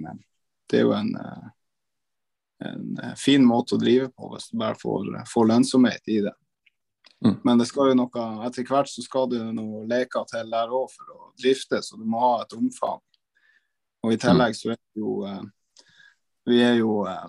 [0.72, 1.10] det er jo en,
[2.66, 6.34] en eh, fin måte å drive på, hvis du bare får, får lønnsomhet i det.
[7.24, 7.36] Mm.
[7.44, 10.72] Men det skal jo noe, etter hvert så skal det jo noe leker til der
[10.74, 13.00] òg for å drifte, så du må ha et omfang.
[14.04, 15.44] Og i tillegg så er det jo eh,
[16.46, 17.24] Vi er jo eh,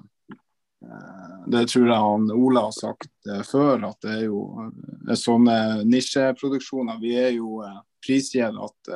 [1.50, 4.42] Det tror jeg han Ola har sagt før, at det er jo
[5.08, 7.00] er sånne nisjeproduksjoner.
[7.02, 7.64] Vi er jo
[8.04, 8.92] prisgitt at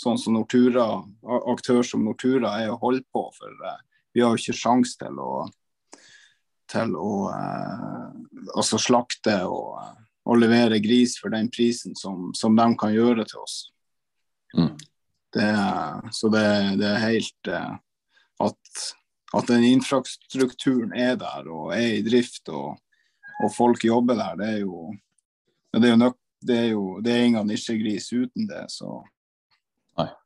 [0.00, 0.86] sånn som Nortura,
[1.52, 3.26] aktør som Nortura er å holde på.
[3.36, 3.52] For
[4.14, 5.44] vi har jo ikke sjans til å,
[6.70, 8.06] til å eh,
[8.54, 9.80] altså slakte og,
[10.26, 13.58] og levere gris for den prisen som, som de kan gjøre til oss.
[14.56, 14.74] Mm.
[15.34, 15.50] Det,
[16.16, 16.46] så det,
[16.80, 17.74] det er helt eh,
[18.46, 18.86] at,
[19.36, 22.80] at den infrastrukturen er der og er i drift og,
[23.44, 24.90] og folk jobber der, det er jo
[25.70, 28.64] det er jo, nok, det er jo det er ingen nisjegris uten det.
[28.74, 28.88] Så,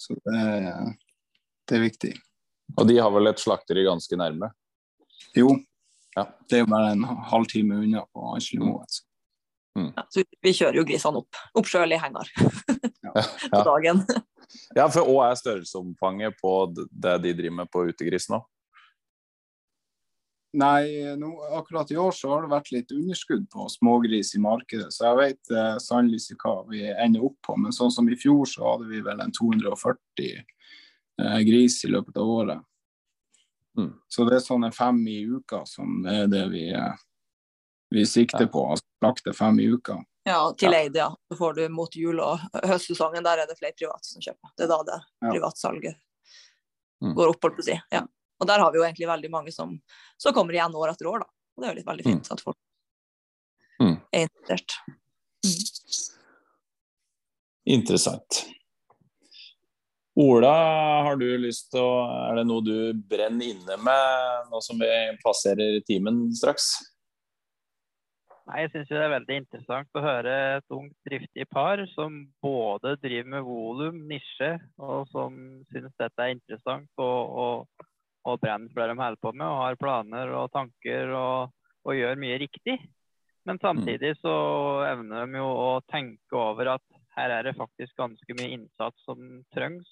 [0.01, 0.45] så det,
[1.68, 2.12] det er viktig.
[2.80, 4.49] Og de har vel et slakteri ganske nærme?
[5.36, 5.53] Jo,
[6.14, 6.28] Ja.
[6.48, 8.86] det er jo bare en halvtime unna på Anslemoen.
[9.74, 12.28] Ja, så vi, kjører jo grisene opp, opp sjøl i henger
[13.50, 14.04] på dagen.
[14.76, 18.38] Ja, for hva er størrelsesomfanget på det de driver med på utegris nå?
[20.54, 24.92] Nei, nå, akkurat i år så har det vært litt underskudd på smågris i markedet,
[24.94, 27.56] så jeg vet eh, sannelig ikke hva vi ender opp på.
[27.58, 32.22] Men sånn som i fjor så hadde vi vel en 240 eh, gris i løpet
[32.22, 32.62] av året.
[33.79, 33.93] Mm.
[34.09, 36.95] Så det er sånne fem i uka som er det vi, eh,
[37.91, 38.51] vi sikter Ja.
[38.53, 38.62] på.
[38.70, 39.99] Altså slakte fem i uka.
[40.27, 41.11] Ja, til Eide, ja.
[41.29, 44.55] Så får du mot jul og høstsesongen, der er det flere private som kjøper.
[44.57, 45.31] Det er da det Ja.
[45.33, 45.97] privatsalget
[47.03, 47.14] Mm.
[47.16, 47.81] går opp, holdt på å si.
[47.93, 48.07] Ja.
[48.41, 49.81] Og der har vi jo egentlig veldig mange som,
[50.18, 51.27] som kommer igjen år etter år, da.
[51.57, 52.57] Og det er jo litt veldig fint at folk
[53.81, 54.01] Mm.
[54.12, 54.72] er interessert.
[57.66, 58.45] Interessant.
[60.14, 64.78] Ola, har du lyst til å Er det noe du brenner inne med nå som
[64.78, 64.90] vi
[65.24, 66.68] passerer timen straks?
[68.46, 72.92] Nei, Jeg syns det er veldig interessant å høre et ungt, driftig par som både
[73.02, 75.40] driver med volum, nisje, og som
[75.72, 77.86] syns dette er interessant og, og,
[78.28, 81.56] og brenner for det de holder på med, og har planer og tanker og,
[81.88, 82.76] og gjør mye riktig.
[83.48, 84.36] Men samtidig så
[84.92, 89.18] evner de jo å tenke over at her er det faktisk ganske mye innsats som
[89.56, 89.88] trengs.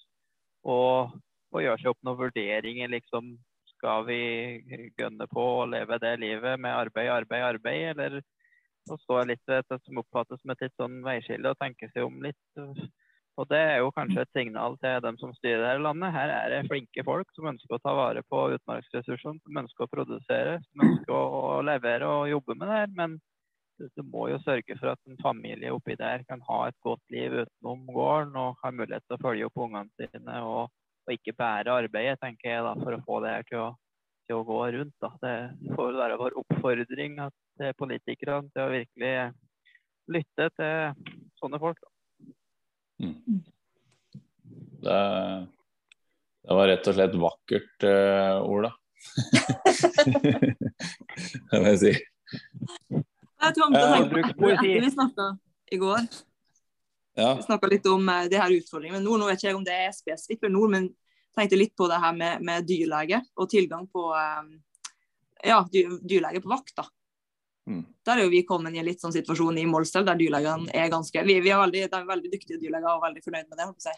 [0.63, 1.15] Og,
[1.53, 3.35] og gjøre seg opp noen vurderinger, liksom.
[3.73, 4.21] Skal vi
[4.99, 8.21] gønne på å leve det livet med arbeid, arbeid, arbeid, eller
[8.87, 12.07] så står litt ved det som oppfattes som et litt sånn veiskille og tenke seg
[12.07, 12.39] om litt.
[13.41, 16.13] Og det er jo kanskje et signal til dem som styrer dette landet.
[16.15, 19.93] Her er det flinke folk som ønsker å ta vare på utmarksressursene, som ønsker å
[19.93, 22.93] produsere, som ønsker å levere og jobbe med det her.
[22.99, 23.17] Men
[23.79, 27.31] du, må jo sørge for at en familie oppi der kan ha et godt liv
[27.43, 30.63] utenom gården og ha mulighet til å følge opp ungene sine og,
[31.07, 33.69] og ikke bære arbeidet, tenker jeg, da, for å få det her til å,
[34.29, 34.97] til å gå rundt.
[35.03, 35.11] Da.
[35.23, 35.37] Det
[35.79, 39.15] får være vår oppfordring at, til politikerne til å virkelig
[40.13, 40.75] lytte til
[41.41, 41.79] sånne folk.
[41.83, 41.89] Da.
[44.83, 45.01] Det,
[46.43, 48.71] det var rett og slett vakkert, uh, Ola.
[51.51, 51.93] det må jeg si.
[53.43, 54.81] Jeg tror Eh.
[54.81, 55.39] Vi snakka
[55.73, 56.07] i går
[57.17, 57.35] Ja.
[57.35, 59.21] Vi snakka litt om det de her utfordringene med nord.
[59.21, 60.95] Nå vet ikke jeg om det er spesifikt for nord, men
[61.37, 64.49] tenkte litt på det her med, med dyrlege og tilgang på eh,
[65.45, 66.75] ja, dyrlege på vakt.
[66.77, 66.87] da.
[67.69, 67.85] Mm.
[68.05, 70.89] Der er jo vi kommet i en litt sånn situasjon i Målselv der dyrlegene er
[70.91, 73.69] ganske vi, vi er veldig, De er veldig dyktige dyrleger og veldig fornøyd med det.
[73.79, 73.91] si.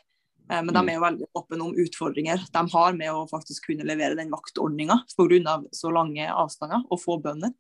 [0.51, 0.75] Eh, Men Mm.
[0.75, 4.31] de er jo veldig åpne om utfordringer de har med å faktisk kunne levere den
[4.31, 5.65] vaktordninga pga.
[5.73, 7.55] så lange avstander og få bønder.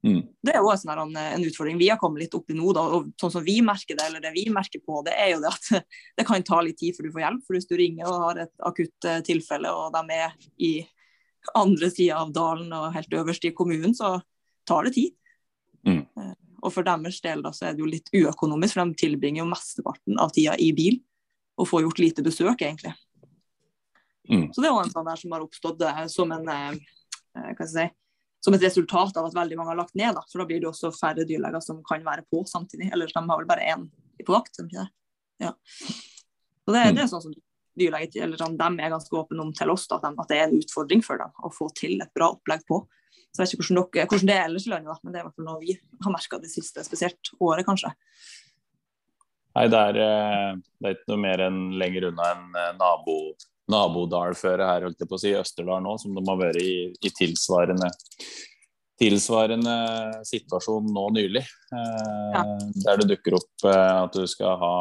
[0.00, 0.20] Mm.
[0.40, 2.72] Det er jo også en, sånn, en utfordring vi har kommet litt opp i nå.
[2.76, 5.42] Da, og sånn som vi merker det, eller det vi merker på det, er jo
[5.44, 5.86] det at
[6.20, 7.44] det kan ta litt tid før du får hjelp.
[7.46, 10.74] For hvis du ringer og har et akutt eh, tilfelle, og de er i
[11.56, 14.18] andre sida av dalen og helt øverst i kommunen, så
[14.68, 15.16] tar det tid.
[15.88, 16.04] Mm.
[16.04, 19.40] Eh, Og for deres del da, så er det jo litt uøkonomisk, for de tilbringer
[19.40, 20.98] jo mesteparten av tida i bil
[21.60, 22.92] og får gjort lite besøk, egentlig.
[24.30, 24.52] Mm.
[24.52, 27.50] Så det er jo en sånn der som har oppstått eh, som en eh, eh,
[27.56, 27.86] hva skal jeg si,
[28.40, 30.14] som et resultat av at veldig mange har lagt ned.
[30.16, 30.24] Da.
[30.30, 32.88] For da blir det også færre dyrleger som kan være på samtidig.
[32.92, 33.86] Eller de har vel bare én
[34.24, 34.60] på vakt.
[35.40, 35.52] Ja.
[36.64, 37.36] Så det, det er sånn som
[37.80, 40.38] dyrleger, eller sånn, de er ganske åpne om til oss da, at, de, at, det
[40.38, 42.82] er en utfordring for dem å få til et bra opplegg på.
[43.30, 45.20] Så jeg vet ikke hvordan, dere, hvordan det er ellers i landet, da, men det
[45.22, 47.92] er noe vi har merka det siste, spesielt året, kanskje.
[49.58, 53.16] Nei, det er, eh, det er ikke noe mer enn lenger unna en eh, nabo,
[53.70, 57.12] nabodalføre her, holdt jeg på å si, Østerdal nå, som de har vært i, i
[57.16, 57.90] tilsvarende,
[59.00, 59.76] tilsvarende
[60.28, 61.44] situasjon nå nylig.
[61.76, 62.44] Eh, ja.
[62.84, 64.74] Der det dukker opp eh, at du skal ha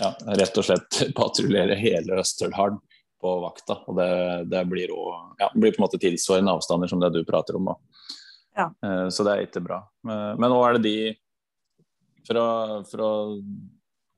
[0.00, 0.10] ja,
[0.40, 2.80] rett og slett patruljere hele Østerdalen
[3.20, 3.80] på vakta.
[3.88, 4.10] og Det,
[4.52, 7.74] det blir, også, ja, blir, på en måte tilsvarende avstander som det du prater om.
[8.54, 8.70] Ja.
[8.70, 9.82] Eh, så det er ikke bra.
[10.04, 10.96] Men nå er det de
[12.24, 12.46] fra,
[12.88, 13.10] fra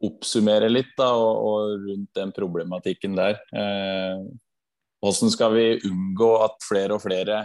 [0.04, 3.38] oppsummere litt da, og, og, rundt den problematikken der.
[3.56, 4.24] Eh,
[5.02, 7.44] hvordan skal vi unngå at flere og flere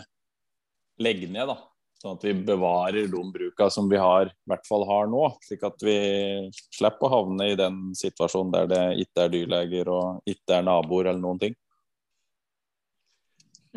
[1.02, 1.58] legger ned, da?
[2.02, 5.28] Sånn at vi bevarer de bruka som vi har, i hvert fall har nå.
[5.46, 5.98] Slik at vi
[6.74, 11.12] slipper å havne i den situasjonen der det ikke er dyrleger og ikke er naboer
[11.12, 11.58] eller noen ting.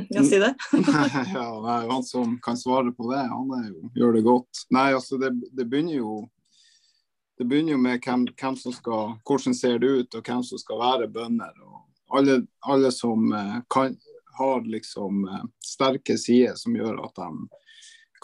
[0.09, 0.55] Ja, si det.
[1.37, 4.65] ja, nei, han som kan svare på det, han jo, gjør det godt.
[4.75, 6.17] Nei, altså det, det begynner jo
[7.39, 10.61] det begynner jo med hvem, hvem, som skal, hvordan ser det ut, og hvem som
[10.61, 11.55] skal være bønder.
[11.67, 13.97] og Alle, alle som eh, kan,
[14.39, 17.31] har liksom eh, sterke sider som gjør at de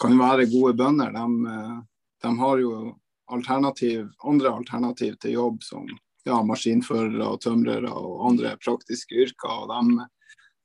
[0.01, 1.75] kan være gode bønder, de, eh,
[2.23, 2.77] de har jo
[3.31, 5.85] alternativ, andre alternativ til jobb, som
[6.27, 9.51] ja, maskinførere og tømrere og andre praktiske yrker.
[9.51, 10.07] og de,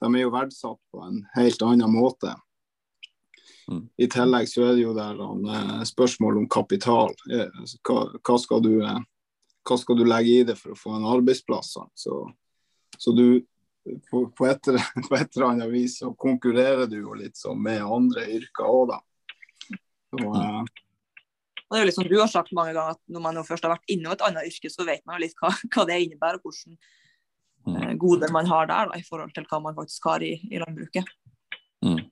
[0.03, 2.34] de er jo verdsatt på en helt annen måte.
[3.72, 3.82] Mm.
[3.98, 7.14] I tillegg så er det jo der uh, spørsmål om kapital.
[7.32, 9.00] Eh, altså, hva, hva, skal du, uh,
[9.66, 11.74] hva, skal du, legge i det for å få en arbeidsplass?
[11.98, 12.20] Så,
[12.98, 13.42] så du
[14.10, 14.70] på, på, et,
[15.08, 18.94] på, et, eller annet vis så konkurrerer du jo litt sånn med andre yrker òg,
[18.94, 19.02] da.
[20.14, 20.62] Så, uh,
[21.66, 23.64] og det er jo litt som du har sagt mange ganger, at når man først
[23.66, 26.38] har vært innom et annet yrke, så vet man jo litt hva, hva det innebærer,
[26.38, 26.76] og hvordan
[27.66, 27.96] mm.
[27.98, 31.10] goder man har der da, i forhold til hva man faktisk har i, i landbruket.
[31.82, 32.04] Mm.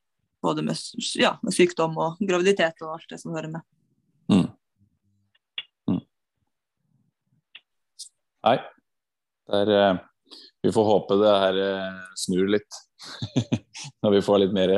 [0.45, 0.77] Både med,
[1.17, 3.65] ja, med, sykdom og graviditet og alt det som hører med.
[4.29, 4.45] Mm.
[5.89, 6.03] Mm.
[8.45, 8.59] Nei,
[9.61, 10.03] er, uh,
[10.61, 12.81] vi får håpe det her uh, snur litt.
[14.05, 14.75] Når vi får litt mer,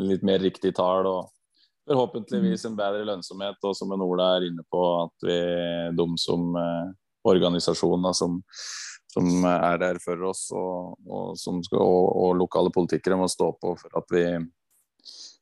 [0.00, 1.30] litt mer riktig tall og
[1.84, 3.60] forhåpentligvis en bedre lønnsomhet.
[3.60, 5.38] Og som Ola er inne på, at vi,
[6.00, 6.88] de som uh,
[7.28, 8.40] organisasjoner som,
[9.12, 13.76] som, er der for oss, og, og, skal, og, og lokale politikere må stå på
[13.80, 14.26] for at vi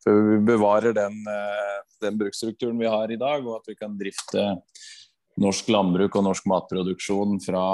[0.03, 3.97] for vi bevarer den, eh, den, bruksstrukturen vi har i dag, og at vi kan
[3.99, 4.47] drifte
[5.41, 7.67] norsk landbruk og norsk matproduksjon fra,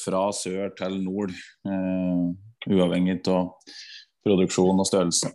[0.00, 1.34] fra sør til nord,
[1.68, 2.32] uh,
[2.66, 3.52] uavhengig av
[4.24, 5.30] produksjon og størrelse.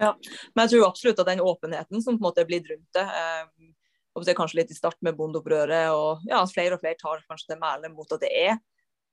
[0.00, 0.10] Ja,
[0.54, 3.04] men jeg tror absolutt at den åpenheten som på en måte er blitt rundt det,
[3.04, 3.70] eh,
[4.14, 7.22] og det er kanskje litt i start med bondeopprøret, og ja, flere og flere tar
[7.28, 8.58] kanskje til mæle mot at det er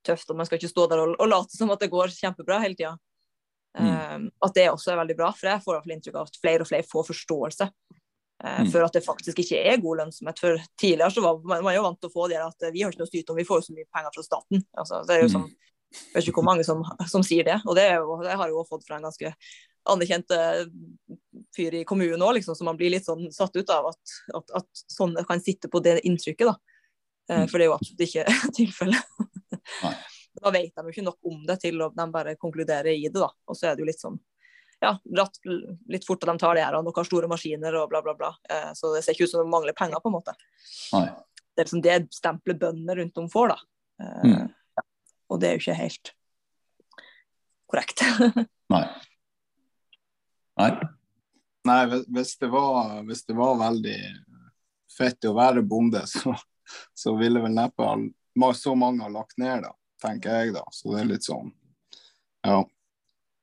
[0.05, 2.59] tøft, og man skal ikke stå der og, og late som at det går kjempebra
[2.63, 2.95] hele tida.
[3.79, 3.87] Mm.
[3.87, 6.65] Uh, at det også er veldig bra, for jeg får iallfall inntrykk av at flere
[6.65, 8.69] og flere får forståelse uh, mm.
[8.73, 10.43] for at det faktisk ikke er god lønnsomhet.
[10.43, 12.91] For tidligere så var man, man jo vant til å få det at vi har
[12.91, 14.65] ikke noe styrt om vi får jo så mye penger fra staten.
[14.83, 15.35] Altså, det er jo mm.
[15.37, 15.49] sånn,
[15.91, 18.55] jeg vet ikke hvor mange som, som sier det, og det, jo, det, har jeg
[18.55, 19.33] jo fått fra en ganske
[19.91, 20.63] anerkjent uh,
[21.55, 24.55] fyr i kommunen òg, liksom, så man blir litt sånn satt ut av at, at,
[24.61, 26.51] at sånne kan sitte på det inntrykket.
[26.51, 26.55] da.
[27.31, 28.25] Uh, for det er jo absolutt ikke
[28.59, 30.10] tilfellet
[30.41, 33.19] da vet de jo ikke nok om det til å de bare konkluderer i det.
[33.19, 33.29] da.
[33.47, 34.17] Og så er det jo litt sånn
[34.81, 35.35] ja, ratt,
[35.93, 38.15] litt fort at de tar det her, og dere har store maskiner og bla, bla,
[38.17, 38.31] bla.
[38.49, 40.33] Eh, så det ser ikke ut som de mangler penger, på en måte.
[40.95, 41.03] Nei.
[41.51, 43.59] Det er liksom det stempelet bøndene rundt om får, da.
[44.01, 44.87] Eh, mm.
[45.29, 46.13] Og det er jo ikke helt
[47.69, 48.01] korrekt.
[48.73, 48.81] Nei.
[50.57, 50.71] Nei.
[51.69, 53.99] Nei, hvis det, var, hvis det var veldig
[54.97, 56.33] fett å være bonde, så,
[56.97, 57.85] så ville vel neppe
[58.57, 60.63] så mange ha lagt ned, da tenker jeg, da.
[60.73, 61.51] Så det er litt sånn,
[62.47, 62.61] ja.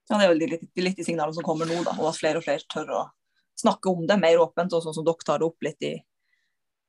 [0.08, 2.40] Ja, Det er jo litt, litt de signalene som kommer nå, da, og at flere
[2.40, 3.02] og flere tør å
[3.58, 5.92] snakke om det mer åpent, og sånn som dere tar det opp litt i,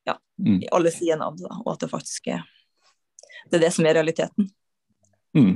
[0.08, 0.62] ja, mm.
[0.64, 1.44] i alle sidene av det.
[1.44, 2.46] Da, og at det faktisk er
[3.48, 4.50] det er det som er realiteten.
[5.36, 5.54] Mm.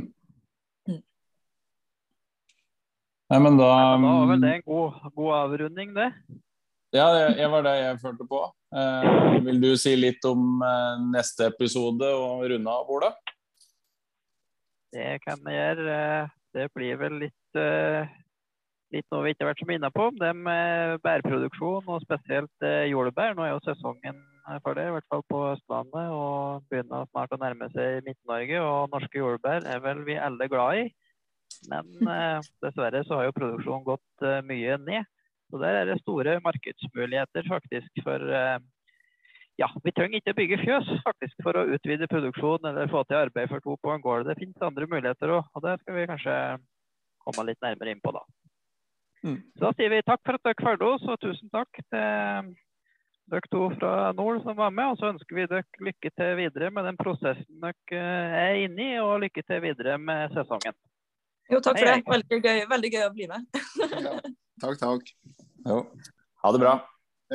[0.89, 1.01] Mm.
[3.31, 6.11] Nei, men da Da var vel det en god, god avrunding, det?
[6.95, 8.41] Ja, det var det jeg følte på.
[8.75, 13.11] Eh, vil du si litt om eh, neste episode og runde av, Ola?
[14.95, 16.29] Det kan jeg gjøre.
[16.55, 18.07] Det blir vel litt, eh,
[18.95, 20.05] litt noe vi ikke har vært så mye inne på.
[20.21, 23.35] Det med bærproduksjon, og spesielt eh, jordbær.
[23.35, 24.21] Nå er jo sesongen
[24.63, 26.13] for det, i hvert fall på Østlandet.
[26.15, 28.61] Og begynner snart å nærme seg Midt-Norge.
[28.63, 30.87] Og norske jordbær er vel vi alle glad i.
[31.73, 35.11] Men eh, dessverre så har jo produksjonen gått mye ned.
[35.51, 38.31] Så der er det store markedsmuligheter faktisk for
[39.61, 43.51] ja, vi trenger ikke bygge fjøs faktisk for å utvide produksjonen eller få til arbeid
[43.53, 44.27] for to på en gård.
[44.27, 46.39] Det finnes andre muligheter òg, og det skal vi kanskje
[47.25, 48.25] komme litt nærmere inn på da.
[49.25, 49.39] Mm.
[49.57, 52.51] Så da sier vi takk for at dere fulgte oss, og tusen takk til
[53.33, 54.91] dere to fra nord som var med.
[54.93, 58.03] Og så ønsker vi dere lykke til videre med den prosessen dere
[58.43, 60.77] er inne i, og lykke til videre med sesongen.
[61.53, 62.11] Jo, takk for Hei, det.
[62.11, 63.49] Veldig gøy, veldig gøy å bli med.
[64.03, 64.19] Ja.
[64.63, 65.09] Takk, takk.
[65.67, 65.81] Jo.
[66.45, 66.73] Ha det bra.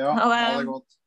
[0.00, 0.38] Ja, Ha det.
[0.40, 0.99] ha det godt.